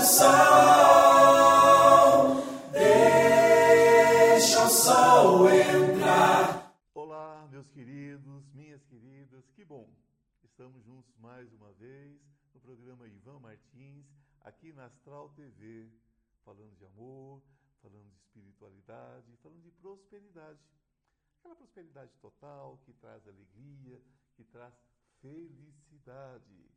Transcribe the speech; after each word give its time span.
sol, 0.00 0.30
deixa 2.72 4.64
o 4.64 4.68
sol 4.70 5.50
entrar. 5.50 6.74
Olá, 6.94 7.46
meus 7.50 7.70
queridos, 7.70 8.50
minhas 8.54 8.82
queridas, 8.84 9.50
que 9.50 9.62
bom. 9.64 9.88
Estamos 10.42 10.82
juntos 10.84 11.14
mais 11.18 11.52
uma 11.52 11.70
vez 11.72 12.18
no 12.54 12.60
programa 12.60 13.06
Ivan 13.06 13.40
Martins, 13.40 14.06
aqui 14.40 14.72
na 14.72 14.86
Astral 14.86 15.28
TV, 15.30 15.90
falando 16.44 16.74
de 16.76 16.86
amor, 16.86 17.42
falando 17.82 18.08
de 18.10 18.16
espiritualidade, 18.16 19.36
falando 19.42 19.62
de 19.62 19.70
prosperidade. 19.70 20.58
Aquela 21.38 21.56
prosperidade 21.56 22.12
total 22.20 22.78
que 22.86 22.94
traz 22.94 23.28
alegria, 23.28 24.00
que 24.34 24.44
traz 24.44 24.72
felicidade. 25.20 26.69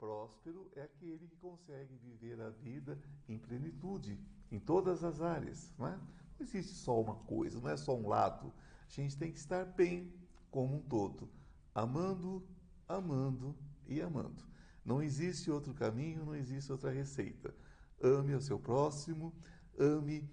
Próspero 0.00 0.66
é 0.74 0.80
aquele 0.80 1.28
que 1.28 1.36
consegue 1.36 1.94
viver 1.98 2.40
a 2.40 2.48
vida 2.48 2.98
em 3.28 3.38
plenitude, 3.38 4.18
em 4.50 4.58
todas 4.58 5.04
as 5.04 5.20
áreas. 5.20 5.74
Não, 5.78 5.86
é? 5.86 5.96
não 5.96 6.46
existe 6.46 6.72
só 6.72 6.98
uma 6.98 7.16
coisa, 7.16 7.60
não 7.60 7.68
é 7.68 7.76
só 7.76 7.94
um 7.94 8.08
lado. 8.08 8.50
A 8.88 8.90
gente 8.90 9.14
tem 9.18 9.30
que 9.30 9.38
estar 9.38 9.66
bem 9.66 10.10
como 10.50 10.76
um 10.76 10.80
todo, 10.80 11.28
amando, 11.74 12.42
amando 12.88 13.54
e 13.86 14.00
amando. 14.00 14.42
Não 14.82 15.02
existe 15.02 15.50
outro 15.50 15.74
caminho, 15.74 16.24
não 16.24 16.34
existe 16.34 16.72
outra 16.72 16.90
receita. 16.90 17.54
Ame 18.02 18.34
o 18.34 18.40
seu 18.40 18.58
próximo, 18.58 19.34
ame 19.78 20.26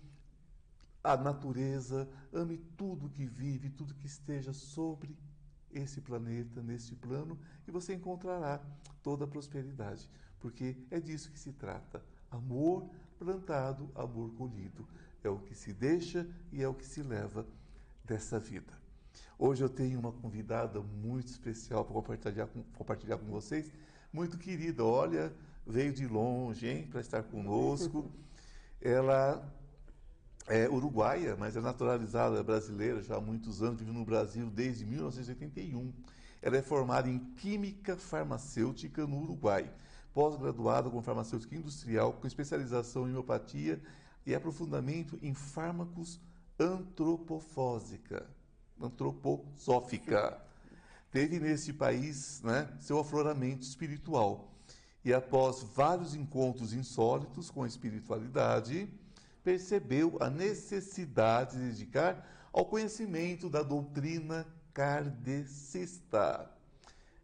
a 1.04 1.18
natureza, 1.18 2.10
ame 2.32 2.58
tudo 2.78 3.10
que 3.10 3.26
vive, 3.26 3.70
tudo 3.70 3.94
que 3.96 4.08
esteja 4.08 4.54
sobre 4.54 5.18
esse 5.72 6.02
planeta, 6.02 6.62
neste 6.62 6.96
plano, 6.96 7.38
e 7.68 7.72
você 7.72 7.94
encontrará 7.94 8.62
toda 9.04 9.26
a 9.26 9.28
prosperidade, 9.28 10.10
porque 10.40 10.78
é 10.90 11.00
disso 11.00 11.32
que 11.32 11.40
se 11.40 11.52
trata. 11.52 12.04
Amor 12.32 12.90
plantado, 13.18 13.90
amor 13.96 14.32
colhido. 14.34 14.88
É 15.24 15.30
o 15.30 15.40
que 15.40 15.56
se 15.56 15.74
deixa 15.74 16.28
e 16.52 16.62
é 16.62 16.68
o 16.68 16.74
que 16.74 16.86
se 16.86 17.02
leva 17.02 17.46
dessa 18.04 18.40
vida. 18.40 18.74
Hoje 19.38 19.64
eu 19.64 19.70
tenho 19.70 20.00
uma 20.00 20.12
convidada 20.12 20.80
muito 20.80 21.28
especial 21.28 21.84
para 21.84 21.94
compartilhar 21.94 22.48
com, 22.48 22.64
compartilhar 22.76 23.18
com 23.18 23.26
vocês, 23.26 23.72
muito 24.12 24.38
querida. 24.38 24.84
Olha, 24.84 25.34
veio 25.66 25.94
de 25.94 26.08
longe, 26.08 26.68
hein, 26.68 26.88
para 26.88 27.02
estar 27.02 27.24
conosco. 27.24 28.10
Ela 28.82 29.44
é 30.48 30.70
uruguaia, 30.70 31.36
mas 31.36 31.58
é 31.58 31.62
naturalizada 31.62 32.42
brasileira 32.42 33.02
já 33.04 33.18
há 33.18 33.22
muitos 33.22 33.62
anos, 33.62 33.80
vive 33.80 33.92
no 33.92 34.06
Brasil 34.06 34.50
desde 34.50 34.86
1981. 34.86 35.94
Ela 36.42 36.58
é 36.58 36.62
formada 36.62 37.10
em 37.10 37.20
Química 37.36 37.98
Farmacêutica 37.98 39.06
no 39.06 39.22
Uruguai, 39.22 39.70
pós-graduada 40.14 40.90
com 40.90 41.02
farmacêutica 41.02 41.56
industrial, 41.56 42.14
com 42.14 42.26
especialização 42.26 43.04
em 43.04 43.10
homeopatia 43.10 43.82
e 44.26 44.34
aprofundamento 44.34 45.20
em 45.22 45.34
fármacos 45.34 46.20
antropofósica, 46.58 48.26
antroposófica. 48.82 50.42
Teve 51.12 51.40
nesse 51.40 51.74
país 51.74 52.42
né, 52.42 52.70
seu 52.80 53.00
afloramento 53.00 53.64
espiritual. 53.64 54.54
E 55.04 55.14
após 55.14 55.64
vários 55.76 56.16
encontros 56.16 56.74
insólitos 56.74 57.50
com 57.50 57.64
a 57.64 57.68
espiritualidade, 57.68 58.90
percebeu 59.48 60.18
a 60.20 60.30
necessidade 60.30 61.58
de 61.58 61.70
dedicar 61.70 62.50
ao 62.52 62.66
conhecimento 62.66 63.50
da 63.50 63.64
doutrina 63.64 64.46
kardecista. 64.74 66.52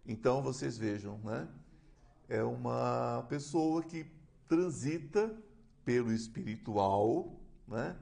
Então 0.06 0.42
vocês 0.42 0.78
vejam, 0.78 1.18
né? 1.18 1.50
É 2.30 2.42
uma 2.42 3.26
pessoa 3.28 3.84
que 3.84 4.06
transita 4.48 5.36
pelo 5.84 6.14
espiritual, 6.14 7.42
né? 7.68 7.94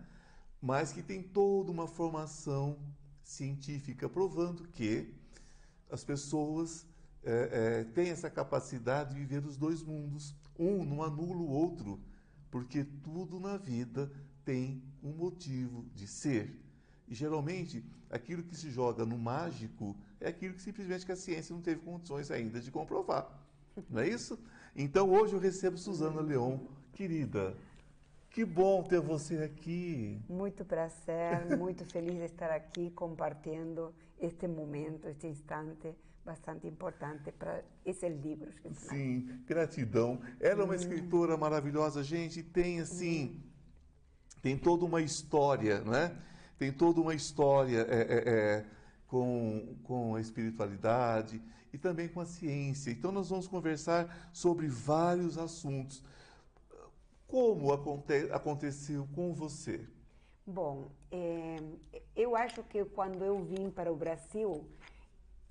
Mas 0.61 0.93
que 0.93 1.01
tem 1.01 1.23
toda 1.23 1.71
uma 1.71 1.87
formação 1.87 2.77
científica 3.23 4.07
provando 4.07 4.67
que 4.67 5.15
as 5.89 6.03
pessoas 6.03 6.85
é, 7.23 7.49
é, 7.81 7.83
têm 7.85 8.11
essa 8.11 8.29
capacidade 8.29 9.15
de 9.15 9.19
viver 9.19 9.43
os 9.43 9.57
dois 9.57 9.81
mundos. 9.81 10.35
Um 10.59 10.85
não 10.85 11.01
anula 11.01 11.37
o 11.37 11.49
outro 11.49 11.99
porque 12.51 12.83
tudo 12.83 13.39
na 13.39 13.57
vida 13.57 14.11
tem 14.43 14.83
um 15.01 15.11
motivo 15.11 15.85
de 15.95 16.05
ser. 16.05 16.59
E 17.07 17.15
geralmente, 17.15 17.83
aquilo 18.09 18.43
que 18.43 18.55
se 18.55 18.69
joga 18.69 19.05
no 19.05 19.17
mágico 19.17 19.95
é 20.19 20.27
aquilo 20.27 20.53
que 20.53 20.61
simplesmente 20.61 21.05
que 21.05 21.11
a 21.11 21.15
ciência 21.15 21.55
não 21.55 21.61
teve 21.61 21.81
condições 21.81 22.29
ainda 22.29 22.59
de 22.59 22.69
comprovar. 22.69 23.27
Não 23.89 24.01
é 24.01 24.09
isso? 24.09 24.37
Então 24.75 25.09
hoje 25.09 25.33
eu 25.33 25.39
recebo 25.39 25.77
Suzana 25.77 26.21
Leon, 26.21 26.59
querida. 26.93 27.55
Que 28.29 28.45
bom 28.45 28.83
ter 28.83 29.01
você 29.01 29.39
aqui. 29.43 30.21
Muito 30.29 30.63
prazer, 30.63 31.57
muito 31.57 31.83
feliz 31.85 32.15
de 32.15 32.25
estar 32.25 32.51
aqui 32.51 32.89
compartilhando 32.91 33.93
este 34.19 34.47
momento, 34.47 35.07
este 35.07 35.27
instante 35.27 35.93
bastante 36.25 36.67
importante 36.67 37.31
para 37.31 37.63
esses 37.85 38.21
livros. 38.21 38.57
Que 38.59 38.73
Sim, 38.73 39.43
gratidão. 39.45 40.21
Ela 40.39 40.61
é 40.61 40.65
uma 40.65 40.75
escritora 40.75 41.35
maravilhosa, 41.37 42.03
gente, 42.03 42.43
tem 42.43 42.79
assim, 42.79 43.43
tem 44.41 44.57
toda 44.57 44.85
uma 44.85 45.01
história, 45.01 45.81
não 45.81 45.93
é? 45.93 46.15
Tem 46.57 46.71
toda 46.71 47.01
uma 47.01 47.13
história 47.13 47.85
é, 47.89 48.01
é, 48.01 48.23
é, 48.27 48.65
com, 49.07 49.75
com 49.83 50.15
a 50.15 50.21
espiritualidade 50.21 51.41
e 51.73 51.77
também 51.77 52.07
com 52.07 52.19
a 52.19 52.25
ciência. 52.25 52.91
Então 52.91 53.11
nós 53.11 53.29
vamos 53.29 53.47
conversar 53.47 54.29
sobre 54.31 54.67
vários 54.67 55.37
assuntos. 55.37 56.03
Como 57.27 57.71
aconte 57.71 58.29
aconteceu 58.31 59.07
com 59.15 59.33
você? 59.33 59.87
Bom, 60.45 60.91
é, 61.11 61.57
eu 62.15 62.35
acho 62.35 62.61
que 62.63 62.83
quando 62.83 63.23
eu 63.23 63.43
vim 63.43 63.69
para 63.69 63.91
o 63.91 63.95
Brasil, 63.95 64.67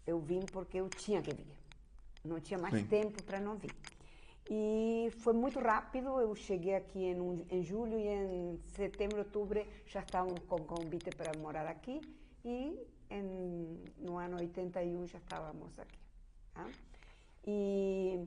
eu 0.07 0.19
vim 0.21 0.41
porque 0.53 0.79
eu 0.79 0.89
tinha 0.89 1.23
que 1.23 1.33
vir. 1.33 1.47
Não 2.25 2.41
tinha 2.41 2.59
mais 2.59 2.75
Sim. 2.75 2.87
tempo 2.87 3.23
para 3.23 3.41
não 3.41 3.57
vir. 3.57 3.75
E 4.49 5.09
foi 5.21 5.33
muito 5.33 5.61
rápido, 5.61 6.21
eu 6.21 6.35
cheguei 6.35 6.75
aqui 6.75 6.99
em, 6.99 7.21
um, 7.21 7.47
em 7.51 7.63
julho 7.63 7.97
e 7.97 8.09
em 8.09 8.61
setembro, 8.75 9.19
outubro 9.19 9.65
já 9.87 10.01
estávamos 10.01 10.43
com 10.45 10.59
convite 10.65 11.13
para 11.13 11.33
morar 11.35 11.67
aqui 11.67 12.01
e 12.45 12.77
em, 13.11 13.85
no 13.99 14.17
ano 14.19 14.39
81 14.39 15.07
já 15.07 15.19
estávamos 15.19 15.79
aqui. 15.79 15.99
Tá? 16.53 16.67
E, 17.47 18.27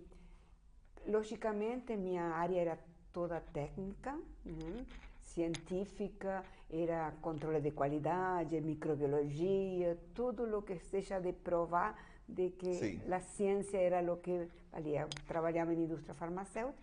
logicamente, 1.05 1.95
minha 1.97 2.23
área 2.23 2.59
era 2.59 2.79
toda 3.11 3.41
técnica, 3.41 4.13
né? 4.45 4.85
Científica, 5.33 6.43
era 6.69 7.11
controle 7.21 7.61
de 7.61 7.71
qualidade, 7.71 8.59
microbiologia, 8.61 9.97
tudo 10.13 10.43
o 10.57 10.61
que 10.61 10.77
seja 10.79 11.19
de 11.19 11.33
provar 11.33 11.95
de 12.27 12.51
que 12.51 12.73
Sim. 12.73 13.01
a 13.11 13.19
ciência 13.19 13.77
era 13.77 13.99
o 14.11 14.17
que 14.17 14.47
valia. 14.71 15.07
Trabalhava 15.27 15.73
em 15.73 15.83
indústria 15.83 16.13
farmacêutica 16.13 16.81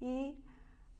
e 0.00 0.36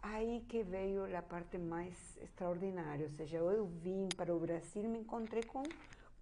aí 0.03 0.45
que 0.49 0.63
veio 0.63 1.17
a 1.17 1.23
parte 1.23 1.59
mais 1.59 2.17
extraordinária, 2.23 3.07
ou 3.07 3.11
seja, 3.11 3.39
eu 3.39 3.67
vim 3.67 4.09
para 4.17 4.35
o 4.35 4.39
Brasil 4.39 4.85
e 4.85 4.89
me 4.89 4.99
encontrei 4.99 5.43
com, 5.43 5.63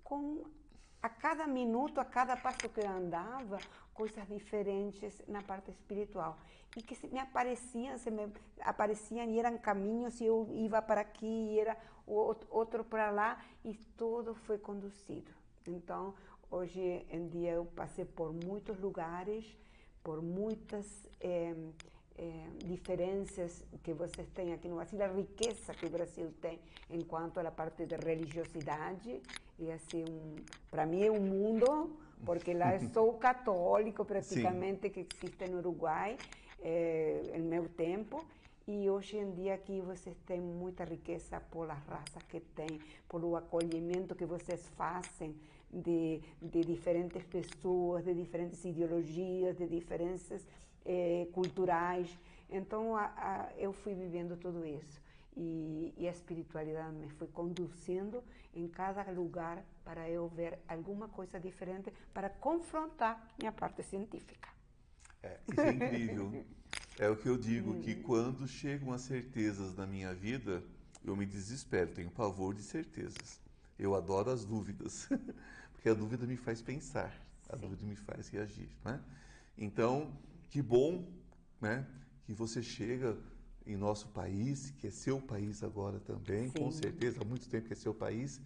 com 0.02 0.44
a 1.02 1.08
cada 1.08 1.46
minuto, 1.46 2.00
a 2.00 2.04
cada 2.04 2.36
passo 2.36 2.68
que 2.68 2.80
eu 2.80 2.88
andava, 2.88 3.58
coisas 3.94 4.26
diferentes 4.28 5.22
na 5.26 5.42
parte 5.42 5.70
espiritual 5.70 6.38
e 6.76 6.82
que 6.82 6.94
se 6.94 7.08
me 7.08 7.18
apareciam, 7.18 7.96
se 7.96 8.10
me 8.10 8.30
apareciam 8.60 9.24
e 9.24 9.38
eram 9.38 9.56
caminhos 9.56 10.20
e 10.20 10.26
eu 10.26 10.46
ia 10.52 10.82
para 10.82 11.00
aqui 11.00 11.26
e 11.26 11.60
era 11.60 11.76
outro 12.06 12.84
para 12.84 13.10
lá 13.10 13.42
e 13.64 13.74
tudo 13.96 14.34
foi 14.34 14.58
conduzido. 14.58 15.32
Então, 15.66 16.14
hoje 16.50 17.06
em 17.10 17.26
dia 17.28 17.52
eu 17.52 17.64
passei 17.64 18.04
por 18.04 18.32
muitos 18.32 18.78
lugares, 18.78 19.44
por 20.04 20.22
muitas 20.22 20.86
é, 21.20 21.54
é, 22.18 22.46
diferenças 22.64 23.64
que 23.82 23.92
vocês 23.94 24.28
têm 24.34 24.52
aqui 24.52 24.68
no 24.68 24.76
Brasil, 24.76 25.02
a 25.02 25.08
riqueza 25.08 25.74
que 25.74 25.86
o 25.86 25.90
Brasil 25.90 26.32
tem 26.42 26.60
enquanto 26.90 27.38
à 27.38 27.50
parte 27.50 27.86
de 27.86 27.96
religiosidade 27.96 29.22
e 29.58 29.70
assim 29.70 30.04
um, 30.04 30.36
para 30.70 30.84
mim 30.84 31.02
é 31.04 31.10
um 31.10 31.20
mundo 31.20 31.96
porque 32.24 32.52
lá 32.54 32.78
sou 32.92 33.14
católico 33.18 34.04
praticamente 34.04 34.88
Sim. 34.88 34.90
que 34.90 35.00
existe 35.00 35.48
no 35.48 35.58
Uruguai 35.58 36.16
é, 36.60 37.32
em 37.34 37.42
meu 37.42 37.68
tempo. 37.68 38.24
E 38.68 38.90
hoje 38.90 39.16
em 39.16 39.30
dia 39.30 39.54
aqui 39.54 39.80
vocês 39.80 40.16
têm 40.26 40.40
muita 40.40 40.82
riqueza 40.84 41.40
pelas 41.40 41.78
raças 41.86 42.22
que 42.24 42.40
têm, 42.40 42.80
pelo 43.08 43.36
acolhimento 43.36 44.14
que 44.14 44.24
vocês 44.24 44.66
fazem 44.76 45.36
de, 45.70 46.20
de 46.42 46.62
diferentes 46.62 47.22
pessoas, 47.24 48.04
de 48.04 48.12
diferentes 48.12 48.64
ideologias, 48.64 49.56
de 49.56 49.68
diferenças 49.68 50.44
eh, 50.84 51.28
culturais. 51.32 52.08
Então 52.50 52.96
a, 52.96 53.04
a, 53.04 53.52
eu 53.56 53.72
fui 53.72 53.94
vivendo 53.94 54.36
tudo 54.36 54.66
isso. 54.66 55.00
E, 55.36 55.92
e, 55.98 56.08
a 56.08 56.10
espiritualidade 56.10 56.96
me 56.96 57.10
foi 57.10 57.26
conduzindo 57.26 58.24
em 58.54 58.66
cada 58.66 59.02
lugar 59.10 59.62
para 59.84 60.08
eu 60.08 60.28
ver 60.28 60.58
alguma 60.66 61.08
coisa 61.08 61.38
diferente 61.38 61.92
para 62.14 62.30
confrontar 62.30 63.34
minha 63.38 63.52
parte 63.52 63.82
científica. 63.82 64.48
É, 65.22 65.38
isso 65.52 65.60
é 65.60 65.72
incrível. 65.72 66.44
É 66.98 67.10
o 67.10 67.16
que 67.16 67.28
eu 67.28 67.36
digo, 67.36 67.72
hum. 67.72 67.82
que 67.82 67.94
quando 67.96 68.48
chegam 68.48 68.92
as 68.92 69.02
certezas 69.02 69.76
na 69.76 69.86
minha 69.86 70.14
vida, 70.14 70.62
eu 71.04 71.14
me 71.14 71.26
desespero, 71.26 71.92
tenho 71.92 72.10
pavor 72.10 72.54
de 72.54 72.62
certezas. 72.62 73.38
Eu 73.78 73.94
adoro 73.94 74.30
as 74.30 74.44
dúvidas, 74.44 75.06
porque 75.72 75.90
a 75.90 75.94
dúvida 75.94 76.26
me 76.26 76.36
faz 76.36 76.62
pensar, 76.62 77.14
a 77.50 77.56
Sim. 77.56 77.62
dúvida 77.62 77.84
me 77.84 77.96
faz 77.96 78.28
reagir. 78.28 78.70
Né? 78.82 78.98
Então, 79.58 80.16
que 80.48 80.62
bom 80.62 81.06
né, 81.60 81.86
que 82.24 82.32
você 82.32 82.62
chega 82.62 83.16
em 83.66 83.76
nosso 83.76 84.08
país, 84.08 84.70
que 84.78 84.86
é 84.86 84.90
seu 84.90 85.20
país 85.20 85.62
agora 85.62 85.98
também, 86.00 86.48
Sim. 86.50 86.58
com 86.58 86.70
certeza, 86.70 87.20
há 87.20 87.24
muito 87.24 87.48
tempo 87.48 87.66
que 87.66 87.72
é 87.72 87.76
seu 87.76 87.92
país, 87.94 88.40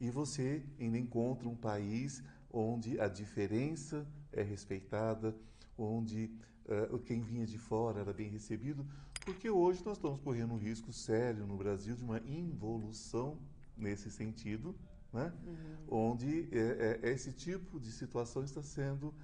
e 0.00 0.10
você 0.10 0.62
ainda 0.78 0.98
encontra 0.98 1.48
um 1.48 1.56
país 1.56 2.22
onde 2.50 3.00
a 3.00 3.08
diferença 3.08 4.06
é 4.32 4.42
respeitada, 4.42 5.34
onde 5.76 6.30
uh, 6.66 6.98
quem 7.00 7.20
vinha 7.20 7.46
de 7.46 7.58
fora 7.58 8.00
era 8.00 8.12
bem 8.12 8.28
recebido, 8.28 8.86
porque 9.24 9.50
hoje 9.50 9.84
nós 9.84 9.98
estamos 9.98 10.20
correndo 10.20 10.54
um 10.54 10.58
risco 10.58 10.92
sério 10.92 11.46
no 11.46 11.56
Brasil 11.56 11.94
de 11.94 12.02
uma 12.02 12.18
involução 12.20 13.38
nesse 13.76 14.10
sentido, 14.10 14.74
né? 15.12 15.32
Uhum. 15.46 16.10
onde 16.10 16.48
é, 16.50 17.00
é, 17.02 17.10
esse 17.10 17.32
tipo 17.32 17.78
de 17.78 17.92
situação 17.92 18.42
está 18.42 18.62
sendo. 18.62 19.14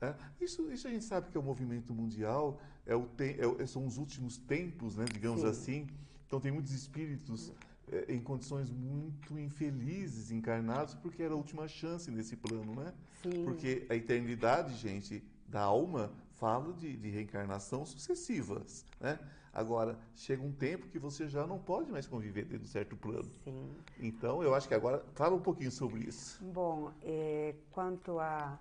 É, 0.00 0.14
isso, 0.40 0.70
isso 0.72 0.88
a 0.88 0.90
gente 0.90 1.04
sabe 1.04 1.30
que 1.30 1.36
é 1.36 1.40
o 1.40 1.42
movimento 1.42 1.92
mundial, 1.92 2.60
é 2.86 2.94
o 2.94 3.06
te, 3.06 3.36
é, 3.58 3.66
são 3.66 3.86
os 3.86 3.98
últimos 3.98 4.38
tempos, 4.38 4.96
né, 4.96 5.04
digamos 5.12 5.42
Sim. 5.42 5.46
assim. 5.46 5.86
Então, 6.26 6.40
tem 6.40 6.50
muitos 6.50 6.72
espíritos 6.72 7.52
é, 7.90 8.12
em 8.14 8.20
condições 8.20 8.70
muito 8.70 9.38
infelizes 9.38 10.30
encarnados, 10.30 10.94
porque 10.94 11.22
era 11.22 11.34
a 11.34 11.36
última 11.36 11.66
chance 11.66 12.10
nesse 12.10 12.36
plano, 12.36 12.74
né? 12.74 12.94
Sim. 13.22 13.44
Porque 13.44 13.86
a 13.90 13.96
eternidade, 13.96 14.74
gente, 14.76 15.22
da 15.46 15.62
alma 15.62 16.12
fala 16.36 16.72
de, 16.72 16.96
de 16.96 17.10
reencarnação 17.10 17.84
sucessivas, 17.84 18.86
né? 19.00 19.18
Agora, 19.52 19.98
chega 20.14 20.42
um 20.42 20.52
tempo 20.52 20.86
que 20.86 20.98
você 20.98 21.28
já 21.28 21.44
não 21.44 21.58
pode 21.58 21.90
mais 21.90 22.06
conviver 22.06 22.44
dentro 22.44 22.60
de 22.60 22.64
um 22.66 22.68
certo 22.68 22.96
plano. 22.96 23.28
Sim. 23.42 23.68
Então, 23.98 24.42
eu 24.42 24.54
acho 24.54 24.68
que 24.68 24.74
agora, 24.74 25.04
fala 25.14 25.34
um 25.34 25.40
pouquinho 25.40 25.72
sobre 25.72 26.04
isso. 26.04 26.42
Bom, 26.44 26.92
é, 27.02 27.56
quanto 27.72 28.20
a, 28.20 28.56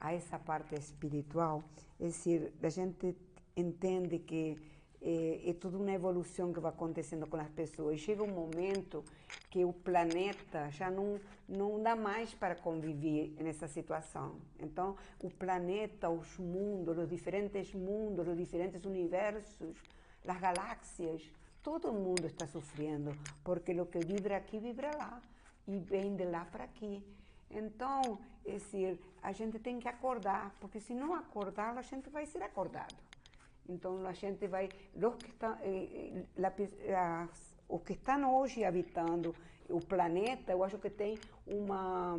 a 0.00 0.14
essa 0.14 0.38
parte 0.38 0.74
espiritual, 0.74 1.62
é 2.00 2.04
decir, 2.04 2.52
a 2.62 2.68
gente 2.70 3.14
entende 3.54 4.18
que 4.18 4.56
é, 5.02 5.50
é 5.50 5.54
toda 5.54 5.76
uma 5.78 5.92
evolução 5.92 6.52
que 6.52 6.60
vai 6.60 6.70
acontecendo 6.70 7.26
com 7.26 7.36
as 7.36 7.48
pessoas. 7.50 8.00
Chega 8.00 8.22
um 8.22 8.32
momento 8.32 9.04
que 9.50 9.64
o 9.64 9.72
planeta 9.72 10.70
já 10.70 10.90
não, 10.90 11.20
não 11.48 11.82
dá 11.82 11.94
mais 11.96 12.32
para 12.34 12.54
conviver 12.54 13.34
nessa 13.40 13.68
situação. 13.68 14.36
Então, 14.58 14.96
o 15.22 15.30
planeta, 15.30 16.08
os 16.08 16.38
mundos, 16.38 16.98
os 16.98 17.08
diferentes 17.08 17.74
mundos, 17.74 18.26
os 18.26 18.36
diferentes 18.36 18.84
universos, 18.84 19.76
as 20.26 20.40
galáxias, 20.40 21.22
todo 21.62 21.92
mundo 21.92 22.26
está 22.26 22.46
sofrendo, 22.46 23.16
porque 23.42 23.78
o 23.80 23.86
que 23.86 24.00
vibra 24.00 24.36
aqui 24.36 24.58
vibra 24.58 24.90
lá 24.96 25.20
e 25.66 25.78
vem 25.78 26.14
de 26.14 26.24
lá 26.24 26.44
para 26.44 26.64
aqui. 26.64 27.02
Então, 27.50 28.18
é 28.46 28.56
a 29.22 29.32
gente 29.32 29.58
tem 29.58 29.78
que 29.78 29.88
acordar, 29.88 30.54
porque 30.60 30.80
se 30.80 30.94
não 30.94 31.14
acordar, 31.14 31.76
a 31.76 31.82
gente 31.82 32.08
vai 32.08 32.26
ser 32.26 32.42
acordado. 32.42 32.94
Então, 33.68 34.06
a 34.06 34.12
gente 34.12 34.46
vai, 34.46 34.68
os 34.94 35.14
que 35.16 35.30
estão, 35.30 35.56
eh, 35.62 36.24
eh 36.36 37.28
os 37.68 37.82
que 37.82 37.92
estão 37.92 38.34
hoje 38.34 38.64
habitando 38.64 39.34
o 39.68 39.80
planeta, 39.80 40.52
eu 40.52 40.64
acho 40.64 40.78
que 40.78 40.90
tem 40.90 41.18
uma 41.46 42.18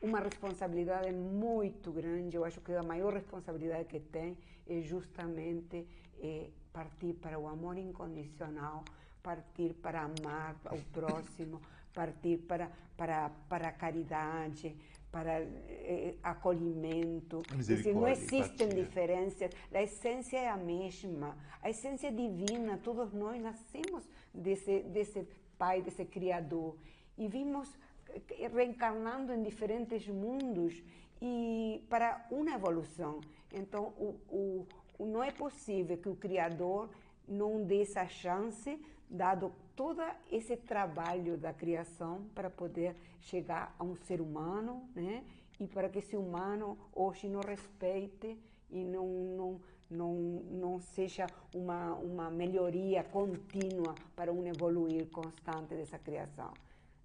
uma 0.00 0.20
responsabilidade 0.20 1.12
muito 1.12 1.90
grande. 1.90 2.36
Eu 2.36 2.44
acho 2.44 2.60
que 2.60 2.72
a 2.72 2.82
maior 2.82 3.12
responsabilidade 3.12 3.84
que 3.86 4.00
tem 4.00 4.36
é 4.68 4.80
justamente 4.80 5.86
é, 6.20 6.48
partir 6.72 7.14
para 7.14 7.38
o 7.38 7.48
amor 7.48 7.78
incondicional, 7.78 8.84
partir 9.22 9.74
para 9.74 10.02
amar 10.02 10.56
o 10.70 10.82
próximo, 10.92 11.60
partir 11.96 12.36
para, 12.46 12.70
para, 12.94 13.30
para 13.48 13.68
a 13.68 13.72
caridade, 13.72 14.76
para 15.10 15.40
eh, 15.40 16.14
acolhimento. 16.22 17.42
Dizer, 17.56 17.94
não 17.94 18.06
existem 18.06 18.68
diferenças, 18.68 19.50
a 19.72 19.82
essência 19.82 20.36
é 20.36 20.48
a 20.48 20.58
mesma, 20.58 21.34
a 21.62 21.70
essência 21.70 22.12
divina, 22.12 22.78
todos 22.84 23.14
nós 23.14 23.40
nascemos 23.40 24.06
desse, 24.32 24.80
desse 24.82 25.26
Pai, 25.56 25.80
desse 25.80 26.04
Criador, 26.04 26.76
e 27.16 27.26
vimos 27.28 27.74
eh, 28.10 28.48
reencarnando 28.48 29.32
em 29.32 29.42
diferentes 29.42 30.06
mundos 30.06 30.82
e 31.22 31.82
para 31.88 32.26
uma 32.30 32.52
evolução. 32.52 33.20
Então, 33.54 33.84
o, 33.96 34.66
o, 34.98 35.06
não 35.06 35.22
é 35.24 35.32
possível 35.32 35.96
que 35.96 36.10
o 36.10 36.16
Criador 36.16 36.90
não 37.26 37.64
dê 37.64 37.80
essa 37.80 38.06
chance, 38.06 38.78
dado 39.08 39.50
todo 39.76 40.02
esse 40.32 40.56
trabalho 40.56 41.36
da 41.36 41.52
criação, 41.52 42.24
para 42.34 42.48
poder 42.48 42.96
chegar 43.20 43.76
a 43.78 43.84
um 43.84 43.94
ser 43.94 44.20
humano, 44.20 44.88
né? 44.94 45.22
E 45.60 45.66
para 45.66 45.88
que 45.88 45.98
esse 45.98 46.16
humano 46.16 46.78
hoje 46.92 47.28
não 47.28 47.40
respeite 47.40 48.38
e 48.70 48.82
não, 48.84 49.06
não, 49.06 49.60
não, 49.90 50.14
não 50.50 50.80
seja 50.80 51.26
uma, 51.54 51.94
uma 51.94 52.30
melhoria 52.30 53.04
contínua 53.04 53.94
para 54.14 54.32
um 54.32 54.46
evoluir 54.46 55.06
constante 55.10 55.74
dessa 55.74 55.98
criação. 55.98 56.52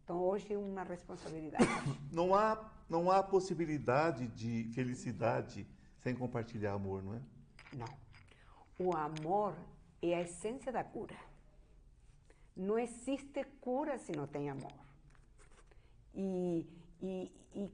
Então, 0.03 0.21
hoje 0.21 0.53
é 0.53 0.57
uma 0.57 0.83
responsabilidade. 0.83 1.65
Não 2.11 2.35
há, 2.35 2.69
não 2.89 3.09
há 3.09 3.23
possibilidade 3.23 4.27
de 4.27 4.69
felicidade 4.73 5.65
sem 5.99 6.13
compartilhar 6.13 6.73
amor, 6.73 7.01
não 7.01 7.13
é? 7.13 7.21
Não. 7.73 7.87
O 8.77 8.93
amor 8.97 9.55
é 10.01 10.15
a 10.15 10.21
essência 10.21 10.71
da 10.71 10.83
cura. 10.83 11.15
Não 12.55 12.77
existe 12.77 13.43
cura 13.59 13.97
se 13.97 14.11
não 14.11 14.27
tem 14.27 14.49
amor. 14.49 14.73
E, 16.13 16.67
e, 17.01 17.31
e 17.55 17.71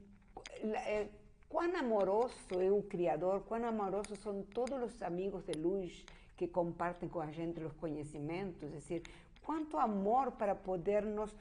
quão 1.48 1.76
amoroso 1.76 2.34
é 2.60 2.70
o 2.70 2.82
Criador, 2.82 3.40
quão 3.42 3.64
amorosos 3.64 4.18
são 4.18 4.42
todos 4.42 4.94
os 4.94 5.02
amigos 5.02 5.44
de 5.44 5.52
luz 5.52 6.04
que 6.36 6.46
compartem 6.46 7.08
com 7.08 7.20
a 7.20 7.30
gente 7.32 7.62
os 7.62 7.72
conhecimentos, 7.74 8.62
é 8.62 8.66
dizer, 8.66 9.02
quanto 9.42 9.76
amor 9.76 10.32
para 10.32 10.54
poder 10.54 11.02
nos 11.04 11.34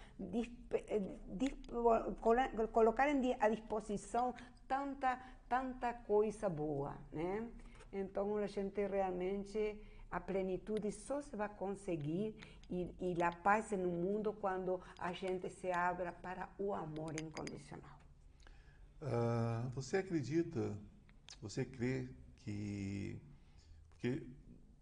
eh, 0.72 1.02
colocar 2.72 3.08
à 3.40 3.50
disposição 3.50 4.34
tanta, 4.68 5.20
tanta 5.48 5.94
coisa 5.94 6.50
boa, 6.50 6.96
né? 7.12 7.48
Então, 7.94 8.38
a 8.38 8.48
gente 8.48 8.86
realmente, 8.88 9.80
a 10.12 10.20
plenitude 10.20 10.92
só 10.92 11.22
se 11.22 11.36
vai 11.36 11.50
conseguir 11.50 12.36
e, 12.70 12.94
e 13.00 13.24
a 13.24 13.32
paz 13.32 13.72
no 13.72 13.90
mundo 13.90 14.34
quando 14.34 14.82
a 14.98 15.12
gente 15.12 15.50
se 15.50 15.72
abra 15.72 16.12
para 16.12 16.50
o 16.58 16.74
amor 16.74 17.20
incondicional. 17.20 17.98
Uh, 19.02 19.70
você 19.72 19.98
acredita, 19.98 20.76
você 21.42 21.64
crê 21.64 22.10
que, 22.40 23.22
porque 23.92 24.26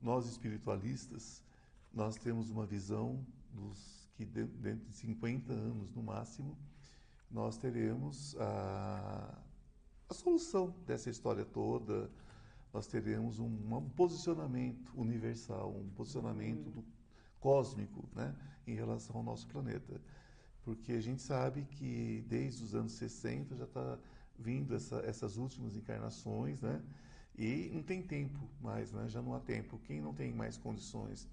nós 0.01 0.25
espiritualistas, 0.27 1.43
nós 1.93 2.15
temos 2.15 2.49
uma 2.49 2.65
visão 2.65 3.25
dos 3.51 4.05
que 4.15 4.25
dentro 4.25 4.85
de 4.89 4.95
50 4.95 5.51
anos 5.51 5.93
no 5.93 6.01
máximo, 6.01 6.57
nós 7.29 7.57
teremos 7.57 8.35
a, 8.39 9.37
a 10.09 10.13
solução 10.13 10.73
dessa 10.85 11.09
história 11.09 11.43
toda, 11.43 12.09
nós 12.75 12.87
teremos 12.87 13.39
um, 13.39 13.45
um 13.45 13.89
posicionamento 13.91 14.91
universal, 14.97 15.73
um 15.73 15.89
posicionamento 15.91 16.69
do, 16.69 16.83
cósmico 17.39 18.09
né, 18.13 18.35
em 18.67 18.75
relação 18.75 19.15
ao 19.15 19.23
nosso 19.23 19.47
planeta. 19.47 20.01
Porque 20.61 20.91
a 20.91 20.99
gente 20.99 21.21
sabe 21.21 21.63
que 21.63 22.25
desde 22.27 22.63
os 22.65 22.75
anos 22.75 22.91
60 22.93 23.55
já 23.55 23.63
está 23.63 23.97
vindo 24.37 24.75
essa, 24.75 24.97
essas 25.05 25.37
últimas 25.37 25.75
encarnações, 25.75 26.59
né? 26.59 26.81
E 27.37 27.69
não 27.71 27.83
tem 27.83 28.01
tempo 28.01 28.39
mais, 28.59 28.91
né? 28.91 29.07
Já 29.07 29.21
não 29.21 29.33
há 29.35 29.39
tempo. 29.39 29.79
Quem 29.85 30.01
não 30.01 30.13
tem 30.13 30.33
mais 30.33 30.57
condições 30.57 31.29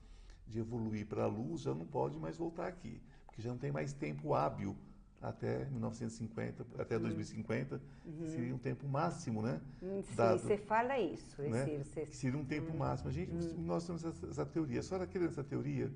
de 0.47 0.61
evoluir 0.61 1.07
para 1.07 1.25
a 1.25 1.27
luz 1.27 1.63
já 1.63 1.75
não 1.75 1.87
pode 1.87 2.19
mais 2.19 2.37
voltar 2.37 2.69
aqui, 2.69 3.01
porque 3.25 3.43
já 3.43 3.51
não 3.51 3.59
tem 3.59 3.73
mais 3.73 3.93
tempo 3.93 4.35
hábil 4.35 4.77
até 5.23 5.65
1950, 5.67 6.67
até 6.79 6.99
2050, 6.99 7.81
uhum. 8.05 8.29
seria 8.29 8.55
um 8.55 8.59
tempo 8.59 8.89
máximo, 8.89 9.41
né? 9.41 9.61
Hum, 9.83 10.03
sim, 10.03 10.15
Dado, 10.15 10.41
você 10.41 10.59
fala 10.59 10.99
isso. 10.99 11.41
Né? 11.41 11.79
Você... 11.85 12.07
Seria 12.07 12.39
um 12.39 12.45
tempo 12.45 12.73
uhum. 12.73 12.79
máximo. 12.79 13.09
A 13.09 13.13
gente, 13.13 13.33
uhum. 13.33 13.63
Nós 13.63 13.87
temos 13.87 14.05
essa, 14.05 14.27
essa 14.27 14.45
teoria. 14.45 14.83
Só 14.83 14.99
querendo 15.07 15.31
essa 15.31 15.45
teoria 15.45 15.91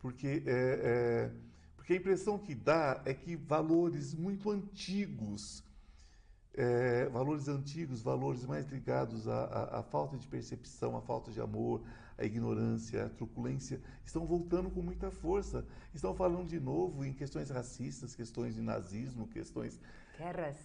porque, 0.00 0.42
é, 0.46 0.80
é, 0.82 1.30
porque 1.76 1.92
a 1.92 1.96
impressão 1.96 2.38
que 2.38 2.54
dá 2.54 3.02
é 3.04 3.12
que 3.12 3.36
valores 3.36 4.14
muito 4.14 4.50
antigos, 4.50 5.62
é, 6.54 7.06
valores 7.10 7.48
antigos, 7.48 8.00
valores 8.00 8.44
mais 8.44 8.66
ligados 8.68 9.28
à, 9.28 9.44
à, 9.44 9.80
à 9.80 9.82
falta 9.82 10.16
de 10.16 10.26
percepção, 10.26 10.96
à 10.96 11.02
falta 11.02 11.30
de 11.30 11.40
amor, 11.40 11.82
a 12.20 12.24
ignorância, 12.24 13.06
a 13.06 13.08
truculência, 13.08 13.80
estão 14.04 14.26
voltando 14.26 14.70
com 14.70 14.82
muita 14.82 15.10
força. 15.10 15.66
Estão 15.94 16.14
falando 16.14 16.46
de 16.46 16.60
novo 16.60 17.04
em 17.04 17.12
questões 17.12 17.50
racistas, 17.50 18.14
questões 18.14 18.54
de 18.54 18.60
nazismo, 18.60 19.26
questões. 19.26 19.80
Guerras. 20.18 20.56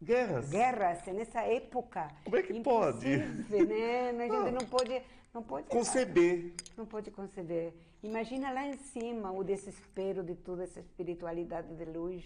Guerras. 0.00 0.50
Guerras, 0.50 1.06
nessa 1.06 1.40
época. 1.42 2.08
Como 2.24 2.36
é 2.36 2.42
que 2.42 2.60
pode? 2.60 3.08
Né? 3.08 4.10
A 4.30 4.42
gente 4.42 4.52
não 4.52 4.66
pode 4.66 5.02
não 5.34 5.42
pode 5.42 5.66
conceber. 5.68 6.54
Não 6.76 6.84
pode 6.86 7.10
conceber. 7.10 7.72
Imagina 8.02 8.50
lá 8.50 8.66
em 8.66 8.76
cima 8.76 9.32
o 9.32 9.42
desespero 9.42 10.22
de 10.22 10.34
toda 10.34 10.64
essa 10.64 10.80
espiritualidade 10.80 11.74
de 11.74 11.84
luz 11.86 12.24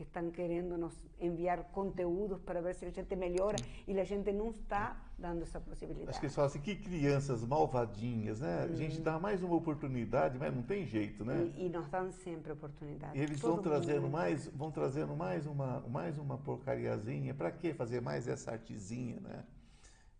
que 0.00 0.04
estão 0.04 0.30
querendo 0.30 0.78
nos 0.78 0.94
enviar 1.20 1.62
conteúdos 1.72 2.40
para 2.40 2.62
ver 2.62 2.74
se 2.74 2.86
a 2.86 2.90
gente 2.90 3.14
melhora 3.14 3.58
e 3.86 4.00
a 4.00 4.04
gente 4.04 4.32
não 4.32 4.50
está 4.50 4.96
dando 5.18 5.42
essa 5.42 5.60
possibilidade. 5.60 6.08
Acho 6.08 6.20
que 6.20 6.26
eles 6.26 6.34
falam 6.34 6.48
assim, 6.48 6.60
que 6.60 6.74
crianças 6.74 7.44
malvadinhas, 7.44 8.40
né? 8.40 8.62
A 8.62 8.74
gente 8.74 8.98
dá 9.02 9.18
mais 9.18 9.42
uma 9.42 9.54
oportunidade, 9.54 10.38
mas 10.38 10.54
não 10.54 10.62
tem 10.62 10.86
jeito, 10.86 11.22
né? 11.22 11.52
E, 11.54 11.66
e 11.66 11.68
nos 11.68 11.86
dão 11.90 12.10
sempre 12.10 12.52
oportunidade. 12.52 13.18
E 13.18 13.20
eles 13.20 13.40
vão 13.40 13.58
trazendo 13.60 14.08
mais, 14.08 14.46
vão 14.46 14.70
trazendo 14.70 15.14
mais 15.14 15.46
uma, 15.46 15.80
mais 15.80 16.16
uma 16.16 16.38
porcariazinha. 16.38 17.34
Para 17.34 17.50
que 17.50 17.74
fazer 17.74 18.00
mais 18.00 18.26
essa 18.26 18.52
artezinha, 18.52 19.20
né? 19.20 19.44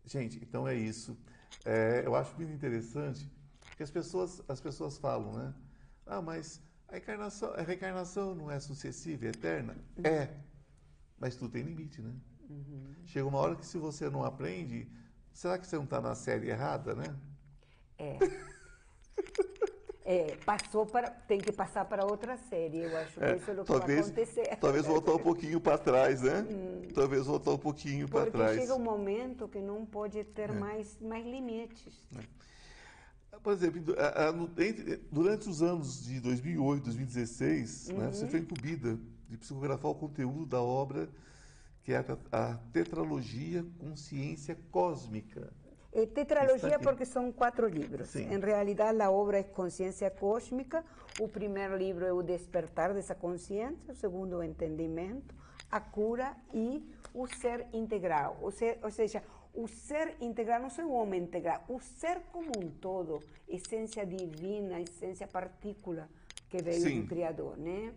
Gente, 0.04 0.38
então 0.42 0.68
é 0.68 0.74
isso. 0.74 1.16
É, 1.64 2.02
eu 2.04 2.14
acho 2.14 2.36
muito 2.36 2.52
interessante 2.52 3.26
que 3.78 3.82
as 3.82 3.90
pessoas, 3.90 4.42
as 4.46 4.60
pessoas 4.60 4.98
falam, 4.98 5.32
né? 5.32 5.54
Ah, 6.04 6.20
mas 6.20 6.60
a 6.90 6.98
encarnação, 6.98 7.54
a 7.54 7.62
reencarnação 7.62 8.34
não 8.34 8.50
é 8.50 8.58
sucessiva, 8.58 9.26
é 9.26 9.28
eterna? 9.28 9.76
É, 10.02 10.28
mas 11.18 11.36
tudo 11.36 11.52
tem 11.52 11.62
limite, 11.62 12.00
né? 12.02 12.12
Uhum. 12.48 12.94
Chega 13.06 13.26
uma 13.26 13.38
hora 13.38 13.56
que 13.56 13.64
se 13.64 13.78
você 13.78 14.10
não 14.10 14.24
aprende, 14.24 14.90
será 15.32 15.58
que 15.58 15.66
você 15.66 15.76
não 15.76 15.84
está 15.84 16.00
na 16.00 16.14
série 16.14 16.48
errada, 16.48 16.94
né? 16.94 17.16
É. 17.98 18.18
É, 20.02 20.34
passou 20.44 20.84
para, 20.84 21.08
tem 21.08 21.38
que 21.38 21.52
passar 21.52 21.84
para 21.84 22.04
outra 22.04 22.36
série. 22.36 22.78
Eu 22.78 22.96
acho 22.96 23.16
que 23.16 23.24
é, 23.24 23.36
isso 23.36 23.50
é 23.50 23.54
o 23.54 23.58
que 23.58 23.64
talvez, 23.64 24.10
vai 24.10 24.24
acontecer. 24.24 24.56
Talvez 24.56 24.84
voltar 24.84 25.12
um 25.12 25.18
pouquinho 25.18 25.60
para 25.60 25.78
trás, 25.78 26.22
né? 26.22 26.40
Hum. 26.50 26.88
Talvez 26.92 27.26
voltar 27.26 27.52
um 27.52 27.58
pouquinho 27.58 28.08
para 28.08 28.28
trás. 28.28 28.50
Porque 28.56 28.66
chega 28.66 28.74
um 28.74 28.82
momento 28.82 29.46
que 29.46 29.60
não 29.60 29.86
pode 29.86 30.24
ter 30.24 30.50
é. 30.50 30.52
mais, 30.52 30.98
mais 31.00 31.24
limites. 31.24 31.94
É. 32.16 32.24
Por 33.42 33.52
exemplo, 33.52 33.82
durante 35.10 35.48
os 35.48 35.62
anos 35.62 36.04
de 36.04 36.20
2008, 36.20 36.84
2016, 36.84 37.88
uhum. 37.88 37.98
né, 37.98 38.06
você 38.12 38.26
foi 38.26 38.40
incumbida 38.40 38.98
de 39.28 39.36
psicografar 39.38 39.90
o 39.90 39.94
conteúdo 39.94 40.46
da 40.46 40.60
obra 40.60 41.08
que 41.82 41.92
é 41.92 41.98
a, 41.98 42.50
a 42.50 42.54
Tetralogia 42.72 43.64
Consciência 43.78 44.56
Cósmica. 44.70 45.52
É 45.92 46.06
tetralogia 46.06 46.78
porque 46.78 47.04
são 47.04 47.32
quatro 47.32 47.66
livros. 47.66 48.10
Sim. 48.10 48.32
Em 48.32 48.38
realidade, 48.38 49.00
a 49.02 49.10
obra 49.10 49.38
é 49.38 49.42
Consciência 49.42 50.08
Cósmica. 50.08 50.84
O 51.18 51.26
primeiro 51.26 51.76
livro 51.76 52.04
é 52.04 52.12
o 52.12 52.22
Despertar 52.22 52.94
dessa 52.94 53.14
Consciência. 53.14 53.92
O 53.92 53.94
segundo, 53.96 54.36
o 54.36 54.42
Entendimento, 54.42 55.34
a 55.68 55.80
Cura 55.80 56.36
e 56.54 56.80
o 57.12 57.26
Ser 57.26 57.66
Integral. 57.72 58.38
Ser, 58.52 58.78
ou 58.84 58.90
seja, 58.90 59.20
o 59.54 59.66
ser 59.66 60.16
integral, 60.20 60.60
não 60.60 60.70
só 60.70 60.82
o 60.82 60.92
homem 60.92 61.22
integral, 61.22 61.64
o 61.68 61.80
ser 61.80 62.20
como 62.32 62.50
um 62.56 62.70
todo, 62.70 63.20
essência 63.48 64.06
divina, 64.06 64.80
essência 64.80 65.26
partícula 65.26 66.08
que 66.48 66.62
veio 66.62 66.80
Sim. 66.80 67.00
do 67.02 67.06
Criador, 67.08 67.56
né? 67.56 67.92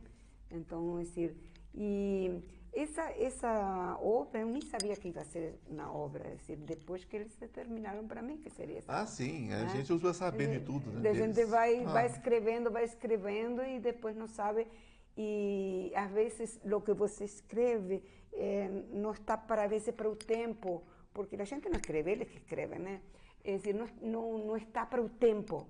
Então, 0.52 1.00
é 1.00 1.04
dizer, 1.04 1.36
e 1.74 2.42
essa, 2.74 3.02
essa 3.20 3.98
obra, 4.02 4.42
eu 4.42 4.48
nem 4.48 4.62
sabia 4.62 4.96
que 4.96 5.10
ia 5.10 5.24
ser 5.26 5.60
uma 5.68 5.92
obra, 5.92 6.28
é 6.28 6.36
dizer, 6.36 6.58
depois 6.58 7.04
que 7.04 7.16
eles 7.16 7.36
determinaram 7.36 8.08
para 8.08 8.22
mim 8.22 8.38
que 8.38 8.50
seria 8.50 8.80
essa. 8.80 8.92
Ah, 8.92 9.06
sim, 9.06 9.52
a 9.54 9.64
né? 9.64 9.70
gente 9.70 9.94
usa 9.94 10.14
sabendo 10.14 10.54
de 10.54 10.60
tudo, 10.62 10.92
né? 10.92 11.10
A 11.10 11.14
gente 11.14 11.46
vai, 11.46 11.84
ah. 11.84 11.92
vai 11.92 12.08
escrevendo, 12.08 12.72
vai 12.72 12.84
escrevendo 12.84 13.64
e 13.64 13.80
depois 13.80 14.16
não 14.16 14.28
sabe. 14.28 14.68
E 15.16 15.92
às 15.96 16.12
vezes 16.12 16.60
o 16.64 16.82
que 16.82 16.94
você 16.94 17.26
escreve 17.26 18.04
é, 18.34 18.68
não 18.92 19.12
está 19.12 19.38
para, 19.38 19.66
às 19.66 19.70
vezes, 19.70 19.94
para 19.94 20.10
o 20.10 20.16
tempo, 20.16 20.84
porque 21.14 21.36
a 21.36 21.46
gente 21.46 21.70
não 21.70 21.78
escreve, 21.78 22.12
eles 22.12 22.30
que 22.30 22.38
escrevem, 22.38 22.80
né? 22.80 23.02
É 23.44 23.58
dizer, 23.58 23.74
não, 23.74 23.88
não, 24.02 24.38
não 24.48 24.58
está 24.58 24.86
para 24.86 25.02
o 25.02 25.10
tempo 25.10 25.68